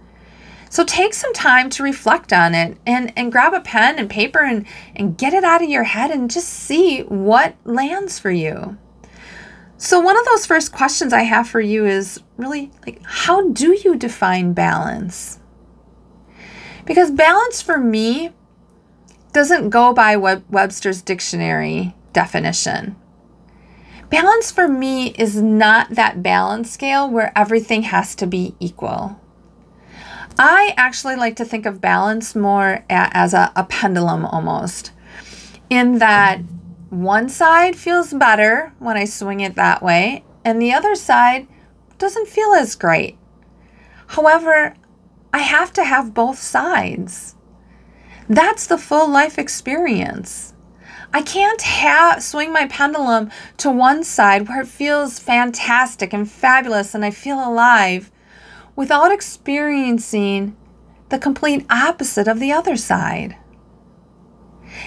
So 0.71 0.85
take 0.85 1.13
some 1.13 1.33
time 1.33 1.69
to 1.71 1.83
reflect 1.83 2.31
on 2.31 2.55
it 2.55 2.77
and, 2.85 3.11
and 3.17 3.29
grab 3.29 3.53
a 3.53 3.59
pen 3.59 3.99
and 3.99 4.09
paper 4.09 4.39
and, 4.39 4.65
and 4.95 5.17
get 5.17 5.33
it 5.33 5.43
out 5.43 5.61
of 5.61 5.69
your 5.69 5.83
head 5.83 6.11
and 6.11 6.31
just 6.31 6.47
see 6.47 7.01
what 7.01 7.57
lands 7.65 8.19
for 8.19 8.31
you. 8.31 8.77
So, 9.77 9.99
one 9.99 10.17
of 10.17 10.25
those 10.27 10.45
first 10.45 10.71
questions 10.71 11.11
I 11.11 11.23
have 11.23 11.49
for 11.49 11.59
you 11.59 11.85
is 11.85 12.23
really 12.37 12.71
like, 12.85 13.01
how 13.03 13.49
do 13.49 13.77
you 13.83 13.97
define 13.97 14.53
balance? 14.53 15.39
Because 16.85 17.11
balance 17.11 17.61
for 17.61 17.77
me 17.77 18.31
doesn't 19.33 19.71
go 19.71 19.91
by 19.91 20.15
Webster's 20.15 21.01
dictionary 21.01 21.95
definition. 22.13 22.95
Balance 24.09 24.51
for 24.51 24.69
me 24.69 25.07
is 25.17 25.41
not 25.41 25.89
that 25.89 26.23
balance 26.23 26.71
scale 26.71 27.09
where 27.09 27.37
everything 27.37 27.81
has 27.83 28.15
to 28.15 28.25
be 28.25 28.55
equal. 28.61 29.20
I 30.43 30.73
actually 30.75 31.17
like 31.17 31.35
to 31.35 31.45
think 31.45 31.67
of 31.67 31.81
balance 31.81 32.35
more 32.35 32.83
as 32.89 33.35
a, 33.35 33.51
a 33.55 33.63
pendulum 33.63 34.25
almost, 34.25 34.91
in 35.69 35.99
that 35.99 36.39
one 36.89 37.29
side 37.29 37.75
feels 37.75 38.11
better 38.11 38.73
when 38.79 38.97
I 38.97 39.05
swing 39.05 39.41
it 39.41 39.53
that 39.53 39.83
way, 39.83 40.23
and 40.43 40.59
the 40.59 40.73
other 40.73 40.95
side 40.95 41.47
doesn't 41.99 42.27
feel 42.27 42.53
as 42.53 42.73
great. 42.73 43.19
However, 44.07 44.73
I 45.31 45.37
have 45.37 45.71
to 45.73 45.83
have 45.83 46.15
both 46.15 46.39
sides. 46.39 47.35
That's 48.27 48.65
the 48.65 48.79
full 48.79 49.07
life 49.07 49.37
experience. 49.37 50.55
I 51.13 51.21
can't 51.21 51.61
have 51.61 52.23
swing 52.23 52.51
my 52.51 52.65
pendulum 52.65 53.29
to 53.57 53.69
one 53.69 54.03
side 54.03 54.47
where 54.47 54.61
it 54.61 54.67
feels 54.67 55.19
fantastic 55.19 56.13
and 56.13 56.27
fabulous 56.27 56.95
and 56.95 57.05
I 57.05 57.11
feel 57.11 57.37
alive 57.37 58.11
without 58.75 59.11
experiencing 59.11 60.55
the 61.09 61.19
complete 61.19 61.65
opposite 61.69 62.27
of 62.27 62.39
the 62.39 62.51
other 62.51 62.75
side. 62.77 63.37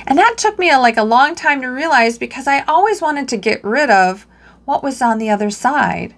And 0.06 0.18
that 0.18 0.36
took 0.38 0.58
me 0.58 0.70
a, 0.70 0.78
like 0.78 0.96
a 0.96 1.04
long 1.04 1.34
time 1.34 1.60
to 1.60 1.68
realize 1.68 2.18
because 2.18 2.46
I 2.46 2.62
always 2.62 3.02
wanted 3.02 3.28
to 3.28 3.36
get 3.36 3.62
rid 3.62 3.90
of 3.90 4.26
what 4.64 4.82
was 4.82 5.02
on 5.02 5.18
the 5.18 5.30
other 5.30 5.50
side. 5.50 6.14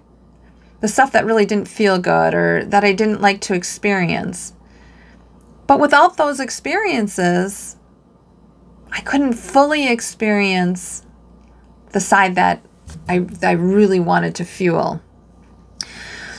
The 0.81 0.89
stuff 0.89 1.13
that 1.13 1.27
really 1.27 1.47
didn't 1.47 1.69
feel 1.69 1.99
good 1.99 2.35
or 2.35 2.65
that 2.67 2.85
I 2.85 2.93
didn't 2.93 3.21
like 3.21 3.41
to 3.43 3.55
experience. 3.55 4.53
But 5.67 5.81
without 5.81 6.17
those 6.17 6.39
experiences, 6.39 7.77
I 8.93 9.01
couldn't 9.01 9.33
fully 9.33 9.89
experience 9.89 11.05
the 11.91 12.01
side 12.01 12.37
that 12.37 12.65
I, 13.09 13.27
I 13.43 13.53
really 13.53 13.99
wanted 13.99 14.35
to 14.37 14.45
fuel. 14.45 15.03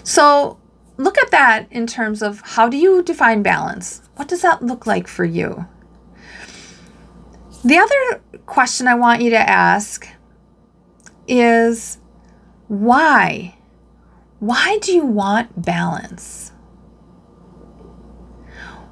So 0.04 0.60
look 0.98 1.18
at 1.18 1.32
that 1.32 1.68
in 1.72 1.88
terms 1.88 2.22
of 2.22 2.42
how 2.42 2.68
do 2.68 2.78
you 2.78 3.02
define 3.04 3.44
balance? 3.44 4.02
What 4.16 4.28
does 4.28 4.42
that 4.42 4.64
look 4.64 4.86
like 4.86 5.08
for 5.08 5.26
you? 5.26 5.66
The 7.64 7.78
other 7.78 8.22
question 8.46 8.88
I 8.88 8.96
want 8.96 9.22
you 9.22 9.30
to 9.32 9.50
ask 9.50 10.08
is 11.28 11.98
why? 12.68 13.58
Why 14.40 14.78
do 14.80 14.92
you 14.92 15.06
want 15.06 15.64
balance? 15.66 16.52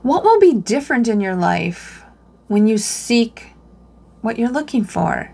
What 0.01 0.23
will 0.23 0.39
be 0.39 0.53
different 0.53 1.07
in 1.07 1.19
your 1.19 1.35
life 1.35 2.03
when 2.47 2.67
you 2.67 2.77
seek 2.77 3.53
what 4.21 4.37
you're 4.37 4.49
looking 4.49 4.83
for? 4.83 5.33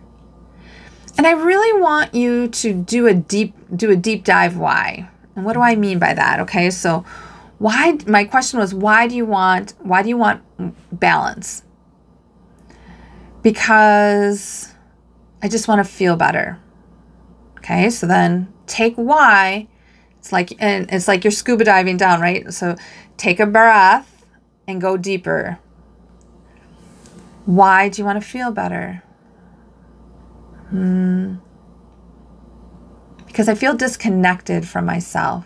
And 1.18 1.28
I 1.28 1.32
really 1.32 1.82
want 1.82 2.14
you 2.14 2.48
to 2.48 2.74
do 2.74 3.08
a 3.08 3.14
deep 3.14 3.54
do 3.76 3.92
a 3.92 3.96
deep 3.96 4.24
dive 4.24 4.58
why. 4.58 5.10
And 5.36 5.46
what 5.46 5.54
do 5.54 5.62
I 5.62 5.76
mean 5.76 6.00
by 6.00 6.14
that? 6.14 6.40
Okay, 6.42 6.70
so 6.70 7.06
why 7.58 7.98
my 8.08 8.24
question 8.24 8.60
was 8.60 8.74
why 8.74 9.08
do 9.08 9.16
you 9.16 9.26
want 9.26 9.74
why 9.80 10.02
do 10.02 10.10
you 10.10 10.18
want 10.18 10.42
balance? 10.92 11.64
Because 13.42 14.74
I 15.42 15.48
just 15.48 15.68
want 15.68 15.86
to 15.86 15.92
feel 15.92 16.16
better. 16.16 16.60
Okay, 17.60 17.90
so 17.90 18.08
then 18.08 18.52
take 18.68 18.96
why. 18.96 19.68
It's 20.20 20.32
like 20.32 20.54
and 20.60 20.92
it's 20.92 21.08
like 21.08 21.24
you're 21.24 21.32
scuba 21.32 21.64
diving 21.64 21.98
down, 21.98 22.22
right? 22.22 22.52
So 22.54 22.76
take 23.18 23.40
a 23.40 23.46
breath 23.46 24.26
and 24.68 24.82
go 24.82 24.98
deeper. 24.98 25.60
Why 27.46 27.90
do 27.90 28.02
you 28.02 28.06
want 28.06 28.22
to 28.22 28.28
feel 28.28 28.52
better? 28.52 29.04
Hmm 30.70 31.36
because 33.32 33.48
I 33.48 33.56
feel 33.56 33.76
disconnected 33.76 34.68
from 34.68 34.86
myself. 34.86 35.46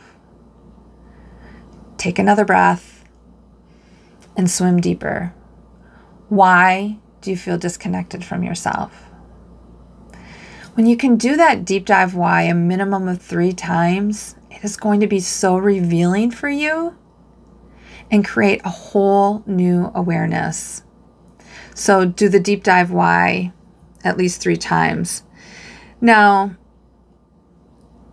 Take 1.97 2.17
another 2.17 2.43
breath 2.43 3.05
and 4.35 4.49
swim 4.49 4.81
deeper. 4.81 5.35
Why 6.27 6.97
do 7.21 7.29
you 7.29 7.37
feel 7.37 7.59
disconnected 7.59 8.25
from 8.25 8.41
yourself? 8.41 9.11
When 10.73 10.87
you 10.87 10.97
can 10.97 11.15
do 11.15 11.37
that 11.37 11.63
deep 11.63 11.85
dive 11.85 12.15
why 12.15 12.41
a 12.41 12.55
minimum 12.55 13.07
of 13.07 13.21
three 13.21 13.53
times, 13.53 14.35
it 14.49 14.63
is 14.63 14.77
going 14.77 14.99
to 15.01 15.07
be 15.07 15.19
so 15.19 15.55
revealing 15.55 16.31
for 16.31 16.49
you 16.49 16.97
and 18.09 18.25
create 18.25 18.61
a 18.65 18.69
whole 18.69 19.43
new 19.45 19.91
awareness. 19.93 20.81
So, 21.75 22.03
do 22.03 22.29
the 22.29 22.39
deep 22.39 22.63
dive 22.63 22.89
why 22.89 23.53
at 24.03 24.17
least 24.17 24.41
three 24.41 24.57
times. 24.57 25.21
Now, 26.01 26.55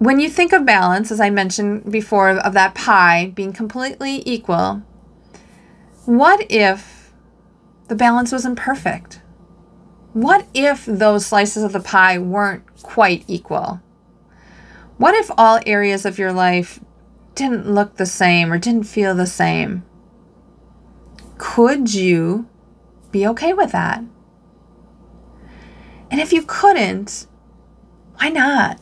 when 0.02 0.18
you 0.18 0.28
think 0.28 0.52
of 0.52 0.66
balance, 0.66 1.12
as 1.12 1.20
I 1.20 1.30
mentioned 1.30 1.92
before, 1.92 2.30
of 2.30 2.54
that 2.54 2.74
pie 2.74 3.30
being 3.36 3.52
completely 3.52 4.20
equal, 4.26 4.82
what 6.06 6.44
if 6.50 7.12
the 7.86 7.94
balance 7.94 8.32
wasn't 8.32 8.58
perfect? 8.58 9.20
What 10.12 10.48
if 10.54 10.84
those 10.86 11.24
slices 11.24 11.62
of 11.62 11.72
the 11.72 11.78
pie 11.78 12.18
weren't 12.18 12.64
quite 12.82 13.24
equal? 13.28 13.80
What 14.96 15.14
if 15.14 15.30
all 15.38 15.60
areas 15.66 16.04
of 16.04 16.18
your 16.18 16.32
life 16.32 16.80
didn't 17.36 17.70
look 17.70 17.94
the 17.96 18.04
same 18.04 18.52
or 18.52 18.58
didn't 18.58 18.84
feel 18.84 19.14
the 19.14 19.24
same? 19.24 19.84
Could 21.38 21.94
you 21.94 22.48
be 23.12 23.24
okay 23.28 23.52
with 23.52 23.70
that? 23.70 24.02
And 26.10 26.20
if 26.20 26.32
you 26.32 26.42
couldn't, 26.42 27.28
why 28.16 28.30
not? 28.30 28.80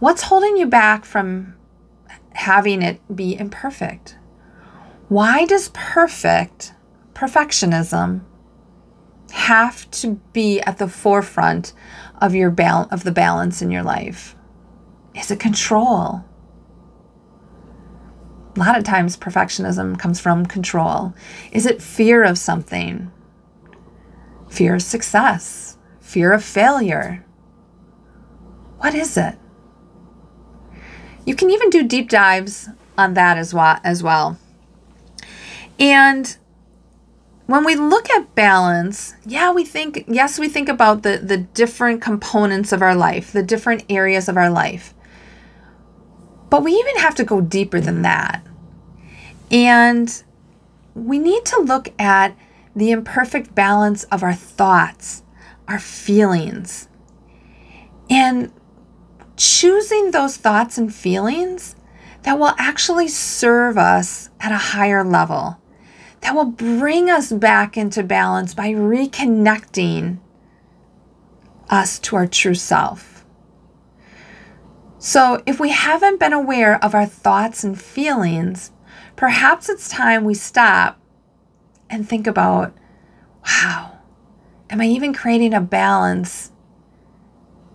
What's 0.00 0.22
holding 0.22 0.56
you 0.56 0.66
back 0.66 1.04
from 1.04 1.54
having 2.32 2.82
it 2.82 3.00
be 3.14 3.36
imperfect? 3.36 4.16
Why 5.08 5.44
does 5.44 5.70
perfect, 5.74 6.72
perfectionism, 7.14 8.20
have 9.32 9.90
to 9.90 10.20
be 10.32 10.60
at 10.60 10.78
the 10.78 10.86
forefront 10.86 11.72
of 12.20 12.34
your 12.34 12.50
bal- 12.50 12.88
of 12.92 13.02
the 13.02 13.10
balance 13.10 13.60
in 13.60 13.72
your 13.72 13.82
life? 13.82 14.36
Is 15.16 15.32
it 15.32 15.40
control? 15.40 16.24
A 18.54 18.58
lot 18.58 18.78
of 18.78 18.84
times 18.84 19.16
perfectionism 19.16 19.98
comes 19.98 20.20
from 20.20 20.46
control. 20.46 21.12
Is 21.50 21.66
it 21.66 21.82
fear 21.82 22.22
of 22.22 22.38
something? 22.38 23.10
Fear 24.48 24.76
of 24.76 24.82
success? 24.82 25.76
Fear 26.00 26.32
of 26.32 26.44
failure? 26.44 27.24
What 28.78 28.94
is 28.94 29.16
it? 29.16 29.36
You 31.28 31.34
can 31.34 31.50
even 31.50 31.68
do 31.68 31.84
deep 31.84 32.08
dives 32.08 32.70
on 32.96 33.12
that 33.12 33.36
as 33.36 33.52
well 33.52 33.78
as 33.84 34.02
well. 34.02 34.38
And 35.78 36.34
when 37.44 37.66
we 37.66 37.76
look 37.76 38.08
at 38.08 38.34
balance, 38.34 39.14
yeah, 39.26 39.52
we 39.52 39.66
think 39.66 40.06
yes, 40.08 40.38
we 40.38 40.48
think 40.48 40.70
about 40.70 41.02
the 41.02 41.18
the 41.18 41.36
different 41.36 42.00
components 42.00 42.72
of 42.72 42.80
our 42.80 42.94
life, 42.94 43.30
the 43.30 43.42
different 43.42 43.84
areas 43.90 44.26
of 44.30 44.38
our 44.38 44.48
life. 44.48 44.94
But 46.48 46.64
we 46.64 46.72
even 46.72 46.96
have 46.96 47.14
to 47.16 47.24
go 47.24 47.42
deeper 47.42 47.78
than 47.78 48.00
that. 48.00 48.42
And 49.50 50.22
we 50.94 51.18
need 51.18 51.44
to 51.44 51.60
look 51.60 51.92
at 52.00 52.34
the 52.74 52.90
imperfect 52.90 53.54
balance 53.54 54.04
of 54.04 54.22
our 54.22 54.32
thoughts, 54.32 55.24
our 55.68 55.78
feelings. 55.78 56.88
And 58.08 58.50
choosing 59.38 60.10
those 60.10 60.36
thoughts 60.36 60.76
and 60.76 60.94
feelings 60.94 61.76
that 62.22 62.38
will 62.38 62.54
actually 62.58 63.08
serve 63.08 63.78
us 63.78 64.28
at 64.40 64.52
a 64.52 64.56
higher 64.56 65.04
level, 65.04 65.58
that 66.20 66.34
will 66.34 66.44
bring 66.44 67.08
us 67.08 67.32
back 67.32 67.76
into 67.76 68.02
balance 68.02 68.52
by 68.52 68.70
reconnecting 68.70 70.18
us 71.70 71.98
to 72.00 72.16
our 72.16 72.26
true 72.26 72.54
self. 72.54 73.24
So, 74.98 75.42
if 75.46 75.60
we 75.60 75.70
haven't 75.70 76.18
been 76.18 76.32
aware 76.32 76.82
of 76.84 76.92
our 76.92 77.06
thoughts 77.06 77.62
and 77.62 77.80
feelings, 77.80 78.72
perhaps 79.14 79.68
it's 79.68 79.88
time 79.88 80.24
we 80.24 80.34
stop 80.34 81.00
and 81.88 82.08
think 82.08 82.26
about 82.26 82.74
wow, 83.44 83.98
am 84.68 84.80
I 84.80 84.86
even 84.86 85.14
creating 85.14 85.54
a 85.54 85.60
balance 85.60 86.50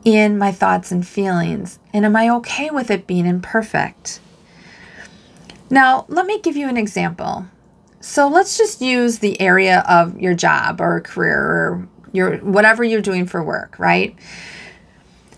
in 0.04 0.38
my 0.38 0.52
thoughts 0.52 0.92
and 0.92 1.08
feelings? 1.08 1.80
And 1.94 2.06
am 2.06 2.16
I 2.16 2.30
okay 2.30 2.70
with 2.70 2.92
it 2.92 3.08
being 3.08 3.26
imperfect? 3.26 4.20
Now, 5.70 6.06
let 6.08 6.26
me 6.26 6.40
give 6.40 6.56
you 6.56 6.68
an 6.68 6.78
example. 6.78 7.48
So 8.00 8.28
let's 8.28 8.58
just 8.58 8.82
use 8.82 9.20
the 9.20 9.40
area 9.40 9.84
of 9.88 10.20
your 10.20 10.34
job 10.34 10.82
or 10.82 11.02
career 11.02 11.40
or 11.40 11.88
your 12.12 12.38
whatever 12.38 12.84
you're 12.84 13.02
doing 13.02 13.26
for 13.26 13.44
work, 13.44 13.80
right? 13.80 14.16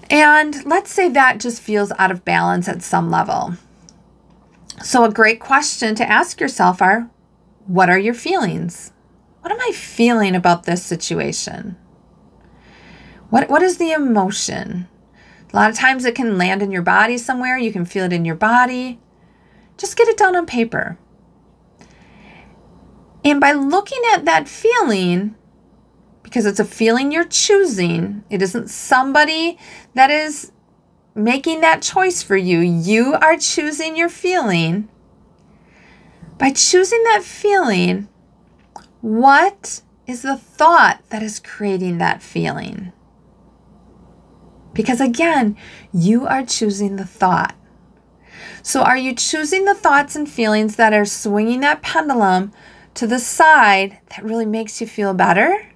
And 0.10 0.66
let's 0.66 0.92
say 0.92 1.10
that 1.10 1.40
just 1.40 1.62
feels 1.62 1.92
out 1.98 2.12
of 2.12 2.26
balance 2.26 2.68
at 2.68 2.82
some 2.82 3.10
level. 3.10 3.54
So 4.84 5.04
a 5.04 5.12
great 5.12 5.40
question 5.40 5.96
to 5.96 6.10
ask 6.10 6.40
yourself 6.40 6.82
are 6.82 7.10
what 7.66 7.90
are 7.90 7.98
your 7.98 8.14
feelings? 8.14 8.92
What 9.42 9.52
am 9.52 9.62
I 9.62 9.72
feeling 9.72 10.36
about 10.36 10.64
this 10.64 10.84
situation? 10.84 11.78
What, 13.30 13.50
what 13.50 13.62
is 13.62 13.78
the 13.78 13.92
emotion? 13.92 14.88
A 15.52 15.56
lot 15.56 15.70
of 15.70 15.78
times 15.78 16.06
it 16.06 16.16
can 16.16 16.38
land 16.38 16.62
in 16.62 16.72
your 16.72 16.82
body 16.82 17.18
somewhere. 17.18 17.58
You 17.58 17.72
can 17.72 17.86
feel 17.86 18.06
it 18.06 18.14
in 18.14 18.26
your 18.26 18.36
body. 18.36 19.00
Just 19.78 19.98
get 19.98 20.08
it 20.08 20.18
down 20.18 20.36
on 20.36 20.46
paper. 20.46 20.98
And 23.24 23.40
by 23.42 23.54
looking 23.54 24.02
at 24.14 24.26
that 24.26 24.48
feeling, 24.48 25.36
because 26.24 26.46
it's 26.46 26.60
a 26.60 26.66
feeling 26.66 27.12
you're 27.12 27.26
choosing, 27.26 28.24
it 28.30 28.42
isn't 28.42 28.70
somebody 28.70 29.58
that 29.94 30.12
is 30.12 30.52
making 31.16 31.62
that 31.62 31.82
choice 31.82 32.22
for 32.22 32.36
you. 32.36 32.60
You 32.60 33.14
are 33.14 33.38
choosing 33.38 33.96
your 33.96 34.10
feeling. 34.10 34.90
By 36.38 36.52
choosing 36.52 37.02
that 37.06 37.24
feeling, 37.24 38.10
what 39.02 39.82
is 40.06 40.22
the 40.22 40.38
thought 40.38 41.02
that 41.10 41.24
is 41.24 41.40
creating 41.40 41.98
that 42.00 42.22
feeling? 42.22 42.92
Because 44.76 45.02
again, 45.02 45.58
you 45.92 46.28
are 46.28 46.46
choosing 46.46 46.98
the 46.98 47.06
thought. 47.06 47.56
So, 48.62 48.82
are 48.82 48.98
you 48.98 49.16
choosing 49.16 49.66
the 49.66 49.74
thoughts 49.74 50.16
and 50.16 50.30
feelings 50.30 50.76
that 50.76 50.94
are 50.94 51.06
swinging 51.06 51.62
that 51.62 51.82
pendulum 51.82 52.52
to 52.96 53.08
the 53.08 53.20
side 53.20 54.00
that 54.10 54.24
really 54.24 54.46
makes 54.46 54.80
you 54.82 54.88
feel 54.88 55.14
better? 55.14 55.68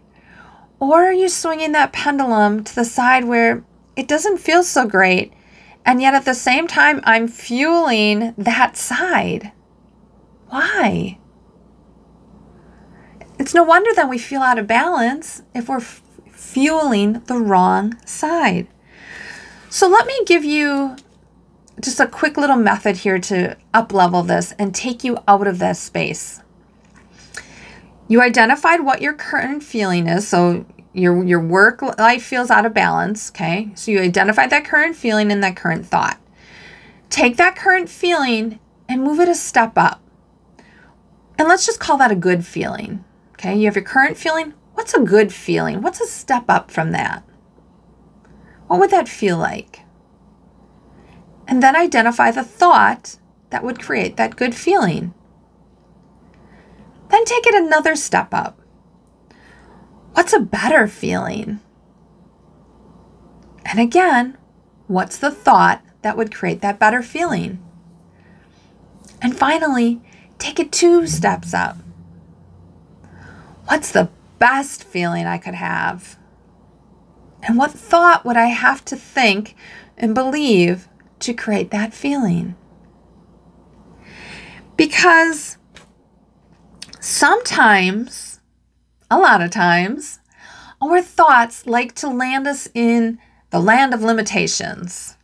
Or 0.79 1.05
are 1.05 1.13
you 1.13 1.29
swinging 1.29 1.71
that 1.71 1.93
pendulum 1.93 2.63
to 2.63 2.75
the 2.75 2.85
side 2.85 3.25
where 3.25 3.63
it 3.95 4.07
doesn't 4.07 4.37
feel 4.37 4.63
so 4.63 4.85
great, 4.85 5.33
and 5.85 6.01
yet 6.01 6.13
at 6.13 6.25
the 6.25 6.33
same 6.33 6.67
time, 6.67 7.01
I'm 7.03 7.27
fueling 7.27 8.33
that 8.37 8.75
side? 8.75 9.51
Why? 10.49 11.19
It's 13.37 13.53
no 13.53 13.63
wonder 13.63 13.91
that 13.95 14.09
we 14.09 14.17
feel 14.17 14.41
out 14.41 14.59
of 14.59 14.67
balance 14.67 15.43
if 15.53 15.69
we're 15.69 15.77
f- 15.77 16.01
fueling 16.31 17.21
the 17.27 17.37
wrong 17.37 17.97
side. 18.05 18.67
So 19.69 19.87
let 19.87 20.07
me 20.07 20.19
give 20.25 20.43
you 20.43 20.97
just 21.79 21.99
a 21.99 22.07
quick 22.07 22.37
little 22.37 22.57
method 22.57 22.97
here 22.97 23.19
to 23.19 23.55
up 23.73 23.93
level 23.93 24.23
this 24.23 24.51
and 24.53 24.73
take 24.73 25.03
you 25.03 25.17
out 25.27 25.47
of 25.47 25.59
this 25.59 25.79
space. 25.79 26.41
You 28.07 28.21
identified 28.21 28.83
what 28.83 29.01
your 29.01 29.13
current 29.13 29.61
feeling 29.61 30.07
is, 30.07 30.27
so 30.27 30.65
your 30.93 31.23
your 31.23 31.39
work 31.39 31.81
life 31.99 32.23
feels 32.23 32.49
out 32.49 32.65
of 32.65 32.73
balance, 32.73 33.29
okay? 33.29 33.69
So 33.75 33.91
you 33.91 34.01
identified 34.01 34.49
that 34.49 34.65
current 34.65 34.95
feeling 34.95 35.31
and 35.31 35.43
that 35.43 35.55
current 35.55 35.85
thought. 35.85 36.19
Take 37.11 37.37
that 37.37 37.55
current 37.55 37.89
feeling 37.89 38.59
and 38.87 39.03
move 39.03 39.19
it 39.19 39.29
a 39.29 39.35
step 39.35 39.73
up. 39.77 40.01
And 41.37 41.47
let's 41.47 41.65
just 41.65 41.79
call 41.79 41.97
that 41.97 42.11
a 42.11 42.15
good 42.15 42.45
feeling. 42.45 43.05
Okay? 43.33 43.55
You 43.55 43.65
have 43.65 43.75
your 43.75 43.85
current 43.85 44.17
feeling. 44.17 44.53
What's 44.73 44.93
a 44.93 44.99
good 44.99 45.31
feeling? 45.31 45.81
What's 45.81 46.01
a 46.01 46.07
step 46.07 46.45
up 46.49 46.71
from 46.71 46.91
that? 46.91 47.23
What 48.69 48.79
would 48.79 48.91
that 48.91 49.09
feel 49.09 49.39
like? 49.39 49.79
And 51.47 51.63
then 51.63 51.75
identify 51.75 52.29
the 52.29 52.43
thought 52.43 53.17
that 53.49 53.63
would 53.63 53.81
create 53.81 54.15
that 54.17 54.35
good 54.35 54.53
feeling. 54.53 55.15
Then 57.09 57.25
take 57.25 57.47
it 57.47 57.55
another 57.55 57.95
step 57.95 58.31
up. 58.31 58.61
What's 60.13 60.33
a 60.33 60.39
better 60.39 60.87
feeling? 60.87 61.61
And 63.65 63.79
again, 63.79 64.37
what's 64.85 65.17
the 65.17 65.31
thought 65.31 65.81
that 66.03 66.15
would 66.15 66.31
create 66.31 66.61
that 66.61 66.77
better 66.77 67.01
feeling? 67.01 67.57
And 69.19 69.35
finally, 69.35 69.99
take 70.37 70.59
it 70.59 70.71
two 70.71 71.07
steps 71.07 71.55
up. 71.55 71.77
What's 73.65 73.91
the 73.91 74.09
best 74.37 74.83
feeling 74.83 75.25
I 75.25 75.39
could 75.39 75.55
have? 75.55 76.18
And 77.43 77.57
what 77.57 77.71
thought 77.71 78.25
would 78.25 78.37
I 78.37 78.47
have 78.47 78.83
to 78.85 78.95
think 78.95 79.55
and 79.97 80.13
believe 80.13 80.87
to 81.19 81.33
create 81.33 81.71
that 81.71 81.93
feeling? 81.93 82.55
Because 84.77 85.57
sometimes, 86.99 88.39
a 89.11 89.17
lot 89.17 89.41
of 89.41 89.51
times, 89.51 90.19
our 90.81 91.01
thoughts 91.01 91.65
like 91.65 91.93
to 91.95 92.09
land 92.09 92.47
us 92.47 92.69
in 92.73 93.19
the 93.49 93.59
land 93.59 93.93
of 93.93 94.01
limitations. 94.01 95.17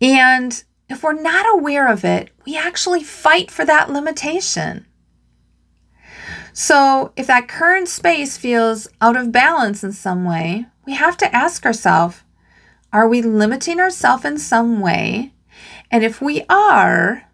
And 0.00 0.62
if 0.88 1.02
we're 1.02 1.20
not 1.20 1.46
aware 1.58 1.88
of 1.90 2.04
it, 2.04 2.30
we 2.44 2.56
actually 2.56 3.02
fight 3.02 3.50
for 3.50 3.64
that 3.64 3.90
limitation. 3.90 4.86
So, 6.58 7.12
if 7.16 7.26
that 7.26 7.48
current 7.48 7.86
space 7.86 8.38
feels 8.38 8.88
out 9.02 9.14
of 9.14 9.30
balance 9.30 9.84
in 9.84 9.92
some 9.92 10.24
way, 10.24 10.64
we 10.86 10.94
have 10.94 11.18
to 11.18 11.36
ask 11.36 11.66
ourselves 11.66 12.22
are 12.94 13.06
we 13.06 13.20
limiting 13.20 13.78
ourselves 13.78 14.24
in 14.24 14.38
some 14.38 14.80
way? 14.80 15.34
And 15.90 16.02
if 16.02 16.22
we 16.22 16.46
are, 16.48 17.28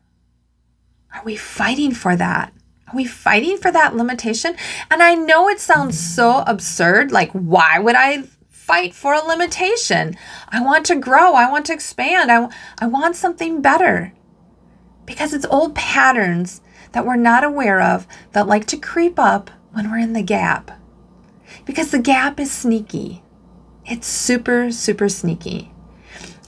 are 1.14 1.22
we 1.24 1.36
fighting 1.36 1.92
for 1.92 2.16
that? 2.16 2.52
Are 2.88 2.96
we 2.96 3.04
fighting 3.04 3.58
for 3.58 3.70
that 3.70 3.94
limitation? 3.94 4.56
And 4.90 5.04
I 5.04 5.14
know 5.14 5.48
it 5.48 5.60
sounds 5.60 6.00
so 6.00 6.42
absurd. 6.48 7.12
Like, 7.12 7.30
why 7.30 7.78
would 7.78 7.94
I 7.94 8.24
fight 8.48 8.92
for 8.92 9.14
a 9.14 9.24
limitation? 9.24 10.16
I 10.48 10.60
want 10.60 10.84
to 10.86 10.96
grow. 10.96 11.34
I 11.34 11.48
want 11.48 11.66
to 11.66 11.72
expand. 11.72 12.32
I, 12.32 12.48
I 12.80 12.88
want 12.88 13.14
something 13.14 13.62
better. 13.62 14.14
Because 15.06 15.32
it's 15.32 15.46
old 15.46 15.76
patterns 15.76 16.60
that 16.92 17.06
we're 17.06 17.16
not 17.16 17.44
aware 17.44 17.80
of 17.80 18.06
that 18.32 18.46
like 18.46 18.66
to 18.66 18.76
creep 18.76 19.18
up 19.18 19.50
when 19.72 19.90
we're 19.90 19.98
in 19.98 20.12
the 20.12 20.22
gap. 20.22 20.70
Because 21.64 21.90
the 21.90 21.98
gap 21.98 22.38
is 22.40 22.50
sneaky. 22.50 23.22
It's 23.84 24.06
super, 24.06 24.70
super 24.70 25.08
sneaky. 25.08 25.72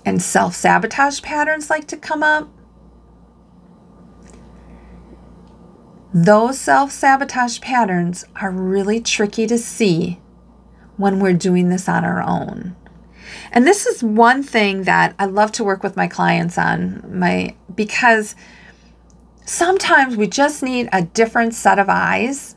And 0.04 0.22
self 0.22 0.54
sabotage 0.54 1.22
patterns 1.22 1.70
like 1.70 1.86
to 1.88 1.96
come 1.96 2.22
up. 2.22 2.48
Those 6.12 6.60
self 6.60 6.92
sabotage 6.92 7.60
patterns 7.60 8.24
are 8.40 8.50
really 8.50 9.00
tricky 9.00 9.46
to 9.46 9.58
see 9.58 10.20
when 10.96 11.18
we're 11.18 11.32
doing 11.32 11.70
this 11.70 11.88
on 11.88 12.04
our 12.04 12.22
own. 12.22 12.76
And 13.50 13.66
this 13.66 13.86
is 13.86 14.02
one 14.02 14.42
thing 14.42 14.84
that 14.84 15.14
I 15.18 15.24
love 15.26 15.52
to 15.52 15.64
work 15.64 15.82
with 15.82 15.96
my 15.96 16.06
clients 16.06 16.58
on, 16.58 17.02
my 17.08 17.56
because 17.74 18.34
sometimes 19.44 20.16
we 20.16 20.26
just 20.26 20.62
need 20.62 20.88
a 20.92 21.02
different 21.02 21.54
set 21.54 21.78
of 21.78 21.88
eyes 21.88 22.56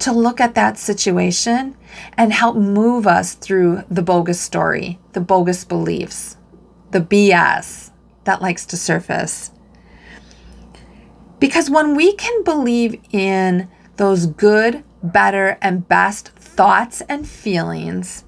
to 0.00 0.12
look 0.12 0.40
at 0.40 0.54
that 0.54 0.78
situation 0.78 1.76
and 2.16 2.32
help 2.32 2.56
move 2.56 3.06
us 3.06 3.34
through 3.34 3.82
the 3.90 4.02
bogus 4.02 4.40
story, 4.40 4.98
the 5.12 5.20
bogus 5.20 5.64
beliefs, 5.64 6.36
the 6.92 7.00
BS 7.00 7.90
that 8.24 8.40
likes 8.40 8.64
to 8.66 8.76
surface. 8.76 9.50
Because 11.40 11.70
when 11.70 11.94
we 11.94 12.14
can 12.14 12.44
believe 12.44 13.00
in 13.10 13.68
those 13.96 14.26
good, 14.26 14.84
better, 15.02 15.58
and 15.60 15.88
best 15.88 16.28
thoughts 16.30 17.00
and 17.02 17.28
feelings, 17.28 18.24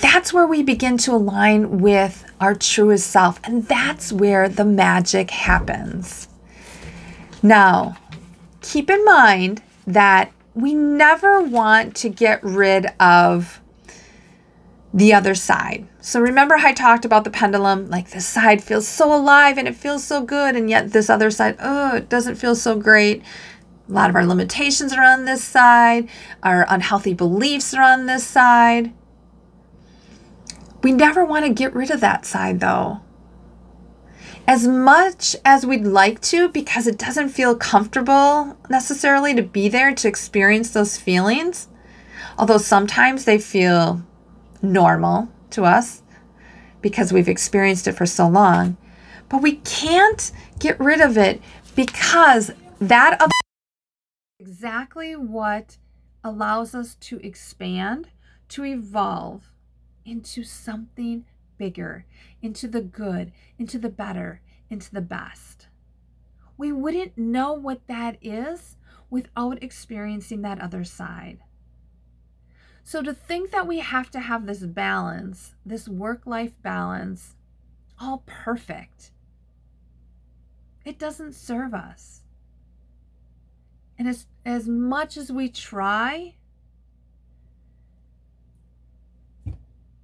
that's 0.00 0.32
where 0.32 0.46
we 0.46 0.62
begin 0.62 0.98
to 0.98 1.12
align 1.12 1.80
with 1.80 2.24
our 2.40 2.54
truest 2.54 3.08
self. 3.08 3.40
And 3.44 3.66
that's 3.68 4.12
where 4.12 4.48
the 4.48 4.64
magic 4.64 5.30
happens. 5.30 6.28
Now, 7.42 7.96
keep 8.60 8.88
in 8.88 9.04
mind 9.04 9.62
that 9.86 10.32
we 10.54 10.74
never 10.74 11.42
want 11.42 11.96
to 11.96 12.08
get 12.08 12.42
rid 12.44 12.86
of 13.00 13.60
the 14.94 15.14
other 15.14 15.34
side. 15.34 15.88
So 16.00 16.20
remember 16.20 16.54
I 16.54 16.72
talked 16.72 17.04
about 17.04 17.24
the 17.24 17.30
pendulum? 17.30 17.88
Like 17.88 18.10
this 18.10 18.26
side 18.26 18.62
feels 18.62 18.86
so 18.86 19.12
alive 19.12 19.58
and 19.58 19.66
it 19.66 19.74
feels 19.74 20.04
so 20.04 20.22
good, 20.22 20.54
and 20.54 20.68
yet 20.68 20.92
this 20.92 21.10
other 21.10 21.30
side, 21.30 21.56
oh, 21.58 21.96
it 21.96 22.08
doesn't 22.08 22.36
feel 22.36 22.54
so 22.54 22.76
great. 22.78 23.22
A 23.88 23.92
lot 23.92 24.10
of 24.10 24.16
our 24.16 24.26
limitations 24.26 24.92
are 24.92 25.04
on 25.04 25.24
this 25.24 25.42
side, 25.42 26.08
our 26.42 26.66
unhealthy 26.68 27.14
beliefs 27.14 27.74
are 27.74 27.82
on 27.82 28.06
this 28.06 28.24
side. 28.24 28.92
We 30.82 30.92
never 30.92 31.24
want 31.24 31.46
to 31.46 31.52
get 31.52 31.74
rid 31.74 31.90
of 31.90 32.00
that 32.00 32.26
side 32.26 32.60
though 32.60 33.00
as 34.46 34.66
much 34.66 35.36
as 35.44 35.64
we'd 35.64 35.84
like 35.84 36.20
to 36.20 36.48
because 36.48 36.86
it 36.86 36.98
doesn't 36.98 37.28
feel 37.28 37.56
comfortable 37.56 38.56
necessarily 38.68 39.34
to 39.34 39.42
be 39.42 39.68
there 39.68 39.94
to 39.94 40.08
experience 40.08 40.70
those 40.70 40.96
feelings, 40.96 41.68
although 42.38 42.58
sometimes 42.58 43.24
they 43.24 43.38
feel 43.38 44.02
normal 44.60 45.28
to 45.50 45.64
us 45.64 46.02
because 46.80 47.12
we've 47.12 47.28
experienced 47.28 47.86
it 47.86 47.92
for 47.92 48.06
so 48.06 48.28
long. 48.28 48.76
But 49.28 49.42
we 49.42 49.56
can't 49.56 50.32
get 50.58 50.78
rid 50.80 51.00
of 51.00 51.16
it 51.16 51.40
because 51.74 52.50
that 52.80 53.22
is 53.22 53.28
exactly 54.40 55.14
what 55.14 55.76
allows 56.24 56.74
us 56.74 56.96
to 56.96 57.18
expand, 57.24 58.08
to 58.48 58.64
evolve 58.64 59.52
into 60.04 60.42
something 60.42 61.24
bigger, 61.58 62.06
into 62.40 62.68
the 62.68 62.82
good, 62.82 63.32
into 63.58 63.78
the 63.78 63.88
better, 63.88 64.40
into 64.70 64.92
the 64.92 65.00
best. 65.00 65.68
We 66.56 66.72
wouldn't 66.72 67.18
know 67.18 67.52
what 67.52 67.86
that 67.86 68.18
is 68.20 68.76
without 69.10 69.62
experiencing 69.62 70.42
that 70.42 70.60
other 70.60 70.84
side. 70.84 71.40
So 72.84 73.02
to 73.02 73.14
think 73.14 73.50
that 73.50 73.66
we 73.66 73.78
have 73.78 74.10
to 74.10 74.20
have 74.20 74.46
this 74.46 74.64
balance, 74.64 75.54
this 75.64 75.88
work 75.88 76.26
life 76.26 76.60
balance, 76.62 77.36
all 78.00 78.24
perfect, 78.26 79.12
it 80.84 80.98
doesn't 80.98 81.34
serve 81.34 81.74
us. 81.74 82.22
And 83.98 84.08
as, 84.08 84.26
as 84.44 84.66
much 84.66 85.16
as 85.16 85.30
we 85.30 85.48
try, 85.48 86.34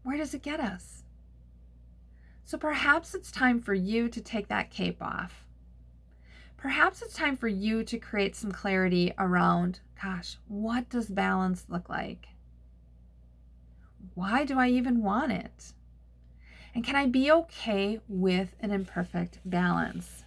where 0.05 0.17
does 0.17 0.35
it 0.35 0.43
get 0.43 0.61
us? 0.61 0.98
So 2.49 2.57
perhaps 2.57 3.15
it's 3.15 3.31
time 3.31 3.61
for 3.61 3.75
you 3.75 4.09
to 4.09 4.23
take 4.23 4.49
that 4.49 4.71
cape 4.71 5.03
off. 5.03 5.45
Perhaps 6.57 7.03
it's 7.03 7.13
time 7.13 7.37
for 7.37 7.47
you 7.47 7.85
to 7.85 7.99
create 7.99 8.35
some 8.35 8.53
clarity 8.53 9.13
around 9.19 9.81
gosh, 10.03 10.39
what 10.47 10.89
does 10.89 11.11
balance 11.11 11.67
look 11.69 11.91
like? 11.91 12.29
Why 14.15 14.47
do 14.47 14.59
I 14.59 14.69
even 14.69 15.03
want 15.03 15.31
it? 15.31 15.75
And 16.75 16.83
can 16.83 16.97
I 16.97 17.05
be 17.05 17.31
okay 17.31 18.01
with 18.09 18.57
an 18.61 18.71
imperfect 18.71 19.41
balance? 19.45 20.25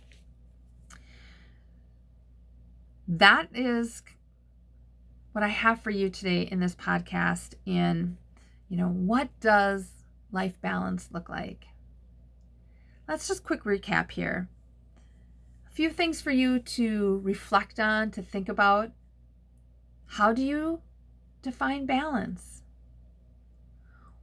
That 3.08 3.48
is 3.52 4.04
what 5.32 5.44
I 5.44 5.48
have 5.48 5.82
for 5.82 5.90
you 5.90 6.12
today 6.12 6.44
in 6.44 6.60
this 6.60 6.76
podcast 6.76 7.56
in 7.66 8.20
you 8.70 8.78
know, 8.78 8.90
what 8.90 9.28
does 9.40 9.90
life 10.32 10.62
balance 10.62 11.10
look 11.12 11.28
like? 11.28 11.66
Let's 13.12 13.28
just 13.28 13.44
quick 13.44 13.66
recap 13.66 14.12
here. 14.12 14.48
A 15.68 15.70
few 15.70 15.90
things 15.90 16.22
for 16.22 16.32
you 16.32 16.60
to 16.60 17.20
reflect 17.26 17.78
on, 17.78 18.10
to 18.12 18.22
think 18.22 18.48
about. 18.48 18.92
How 20.06 20.32
do 20.32 20.42
you 20.42 20.82
define 21.42 21.86
balance? 21.86 22.64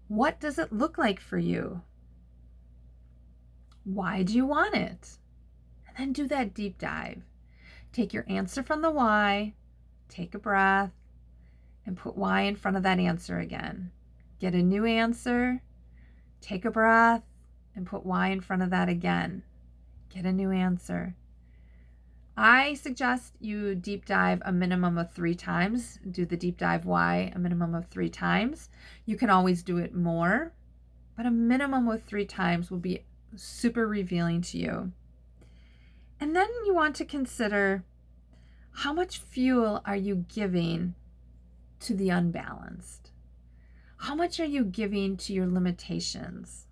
What 0.09 0.41
does 0.41 0.59
it 0.59 0.73
look 0.73 0.97
like 0.97 1.21
for 1.21 1.37
you? 1.37 1.83
Why 3.85 4.23
do 4.23 4.33
you 4.33 4.47
want 4.47 4.75
it? 4.75 5.19
And 5.87 5.97
then 5.99 6.13
do 6.15 6.27
that 6.29 6.55
deep 6.55 6.79
dive. 6.79 7.25
Take 7.93 8.15
your 8.15 8.25
answer 8.27 8.63
from 8.63 8.81
the 8.81 8.91
why, 8.91 9.53
take 10.09 10.35
a 10.35 10.39
breath, 10.39 10.93
and 11.85 11.95
put 11.95 12.17
why 12.17 12.43
in 12.43 12.57
front 12.57 12.79
of 12.79 12.85
that 12.85 12.99
answer 12.99 13.39
again. 13.39 13.91
Get 14.41 14.55
a 14.55 14.63
new 14.63 14.87
answer, 14.87 15.61
take 16.41 16.65
a 16.65 16.71
breath, 16.71 17.23
and 17.79 17.87
put 17.87 18.05
why 18.05 18.29
in 18.29 18.41
front 18.41 18.61
of 18.61 18.71
that 18.71 18.89
again. 18.89 19.45
Get 20.11 20.27
a 20.27 20.33
new 20.33 20.51
answer. 20.51 21.15
I 22.37 22.75
suggest 22.75 23.35
you 23.41 23.75
deep 23.75 24.05
dive 24.05 24.43
a 24.45 24.53
minimum 24.53 24.99
of 24.99 25.13
three 25.13 25.35
times. 25.35 26.01
Do 26.11 26.27
the 26.27 26.37
deep 26.37 26.59
dive 26.59 26.85
why 26.85 27.33
a 27.35 27.39
minimum 27.39 27.75
of 27.75 27.87
three 27.87 28.11
times. 28.11 28.69
You 29.07 29.17
can 29.17 29.31
always 29.31 29.63
do 29.63 29.79
it 29.79 29.95
more, 29.95 30.53
but 31.17 31.25
a 31.25 31.31
minimum 31.31 31.89
of 31.89 32.03
three 32.03 32.27
times 32.27 32.71
will 32.71 32.79
be 32.79 33.05
super 33.37 33.87
revealing 33.87 34.43
to 34.43 34.59
you. 34.59 34.93
And 36.21 36.35
then 36.35 36.49
you 36.67 36.75
want 36.75 36.97
to 36.97 37.05
consider 37.05 37.85
how 38.73 38.93
much 38.93 39.19
fuel 39.19 39.83
are 39.85 39.97
you 39.97 40.25
giving 40.29 40.95
to 41.81 41.95
the 41.95 42.11
unbalanced? 42.11 43.13
How 43.99 44.17
much 44.17 44.41
are 44.41 44.45
you 44.45 44.65
giving 44.65 45.17
to 45.19 45.33
your 45.33 45.47
limitations? 45.47 46.68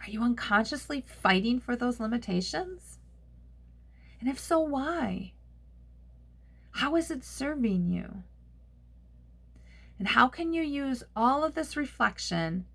Are 0.00 0.10
you 0.10 0.22
unconsciously 0.22 1.04
fighting 1.06 1.60
for 1.60 1.76
those 1.76 2.00
limitations? 2.00 2.98
And 4.20 4.28
if 4.28 4.38
so, 4.38 4.60
why? 4.60 5.32
How 6.72 6.96
is 6.96 7.10
it 7.10 7.24
serving 7.24 7.88
you? 7.88 8.22
And 9.98 10.08
how 10.08 10.28
can 10.28 10.52
you 10.52 10.62
use 10.62 11.02
all 11.16 11.42
of 11.42 11.54
this 11.54 11.76
reflection 11.76 12.66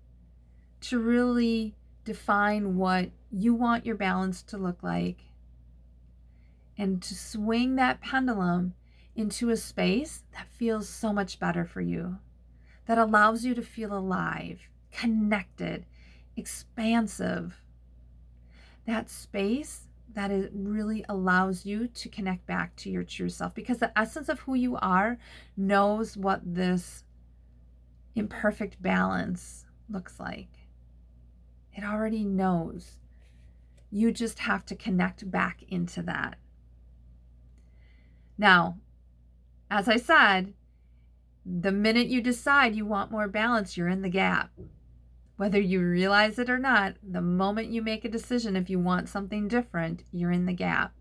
to 0.82 0.98
really 0.98 1.74
define 2.04 2.76
what 2.76 3.10
you 3.30 3.54
want 3.54 3.86
your 3.86 3.96
balance 3.96 4.42
to 4.42 4.58
look 4.58 4.82
like 4.82 5.22
and 6.76 7.02
to 7.02 7.14
swing 7.14 7.76
that 7.76 8.00
pendulum 8.00 8.74
into 9.16 9.48
a 9.50 9.56
space 9.56 10.24
that 10.32 10.48
feels 10.50 10.88
so 10.88 11.12
much 11.12 11.38
better 11.38 11.64
for 11.64 11.80
you, 11.80 12.18
that 12.86 12.98
allows 12.98 13.44
you 13.44 13.54
to 13.54 13.62
feel 13.62 13.96
alive, 13.96 14.60
connected, 14.92 15.86
expansive. 16.36 17.60
That 18.86 19.08
space 19.08 19.88
that 20.14 20.30
it 20.30 20.50
really 20.54 21.04
allows 21.08 21.66
you 21.66 21.88
to 21.88 22.08
connect 22.08 22.46
back 22.46 22.76
to 22.76 22.90
your 22.90 23.02
true 23.02 23.28
self 23.28 23.54
because 23.54 23.78
the 23.78 23.96
essence 23.98 24.28
of 24.28 24.40
who 24.40 24.54
you 24.54 24.76
are 24.76 25.18
knows 25.56 26.16
what 26.16 26.40
this 26.44 27.04
imperfect 28.14 28.80
balance 28.80 29.66
looks 29.88 30.20
like. 30.20 30.50
It 31.76 31.84
already 31.84 32.24
knows. 32.24 33.00
You 33.90 34.12
just 34.12 34.40
have 34.40 34.64
to 34.66 34.76
connect 34.76 35.30
back 35.30 35.62
into 35.68 36.02
that. 36.02 36.36
Now, 38.38 38.78
as 39.70 39.88
I 39.88 39.96
said, 39.96 40.54
the 41.44 41.72
minute 41.72 42.06
you 42.06 42.20
decide 42.20 42.74
you 42.74 42.86
want 42.86 43.10
more 43.10 43.28
balance, 43.28 43.76
you're 43.76 43.88
in 43.88 44.02
the 44.02 44.08
gap. 44.08 44.50
Whether 45.36 45.60
you 45.60 45.80
realize 45.80 46.38
it 46.38 46.48
or 46.48 46.58
not, 46.58 46.94
the 47.02 47.20
moment 47.20 47.70
you 47.70 47.82
make 47.82 48.04
a 48.04 48.08
decision 48.08 48.54
if 48.56 48.70
you 48.70 48.78
want 48.78 49.08
something 49.08 49.48
different, 49.48 50.04
you're 50.12 50.30
in 50.30 50.46
the 50.46 50.52
gap. 50.52 50.94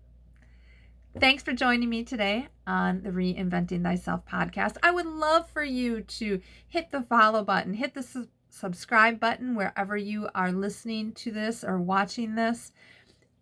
Thanks 1.19 1.43
for 1.43 1.53
joining 1.53 1.89
me 1.89 2.05
today 2.05 2.47
on 2.69 3.03
the 3.03 3.11
Reinventing 3.11 3.83
Thyself 3.83 4.25
podcast. 4.27 4.77
I 4.81 4.93
would 4.93 5.07
love 5.07 5.51
for 5.51 5.65
you 5.65 6.03
to 6.03 6.41
hit 6.69 6.93
the 6.93 7.03
follow 7.03 7.43
button, 7.43 7.75
hit 7.75 7.95
the 7.95 8.05
su- 8.05 8.29
subscribe 8.49 9.19
button 9.19 9.57
wherever 9.57 9.97
you 9.97 10.29
are 10.37 10.53
listening 10.53 11.15
to 11.15 11.33
this 11.33 11.65
or 11.65 11.81
watching 11.81 12.37
this. 12.37 12.71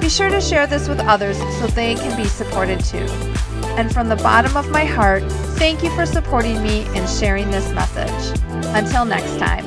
Be 0.06 0.10
sure 0.10 0.30
to 0.30 0.40
share 0.40 0.68
this 0.68 0.88
with 0.88 1.00
others 1.00 1.36
so 1.58 1.66
they 1.66 1.96
can 1.96 2.16
be 2.16 2.26
supported 2.26 2.80
too. 2.86 3.08
And 3.76 3.92
from 3.92 4.08
the 4.08 4.16
bottom 4.18 4.56
of 4.56 4.70
my 4.70 4.86
heart, 4.86 5.24
thank 5.58 5.82
you 5.82 5.90
for 5.96 6.06
supporting 6.06 6.62
me 6.62 6.84
and 6.90 7.10
sharing 7.10 7.50
this 7.50 7.72
message. 7.72 8.40
Until 8.76 9.06
next 9.06 9.40
time. 9.40 9.66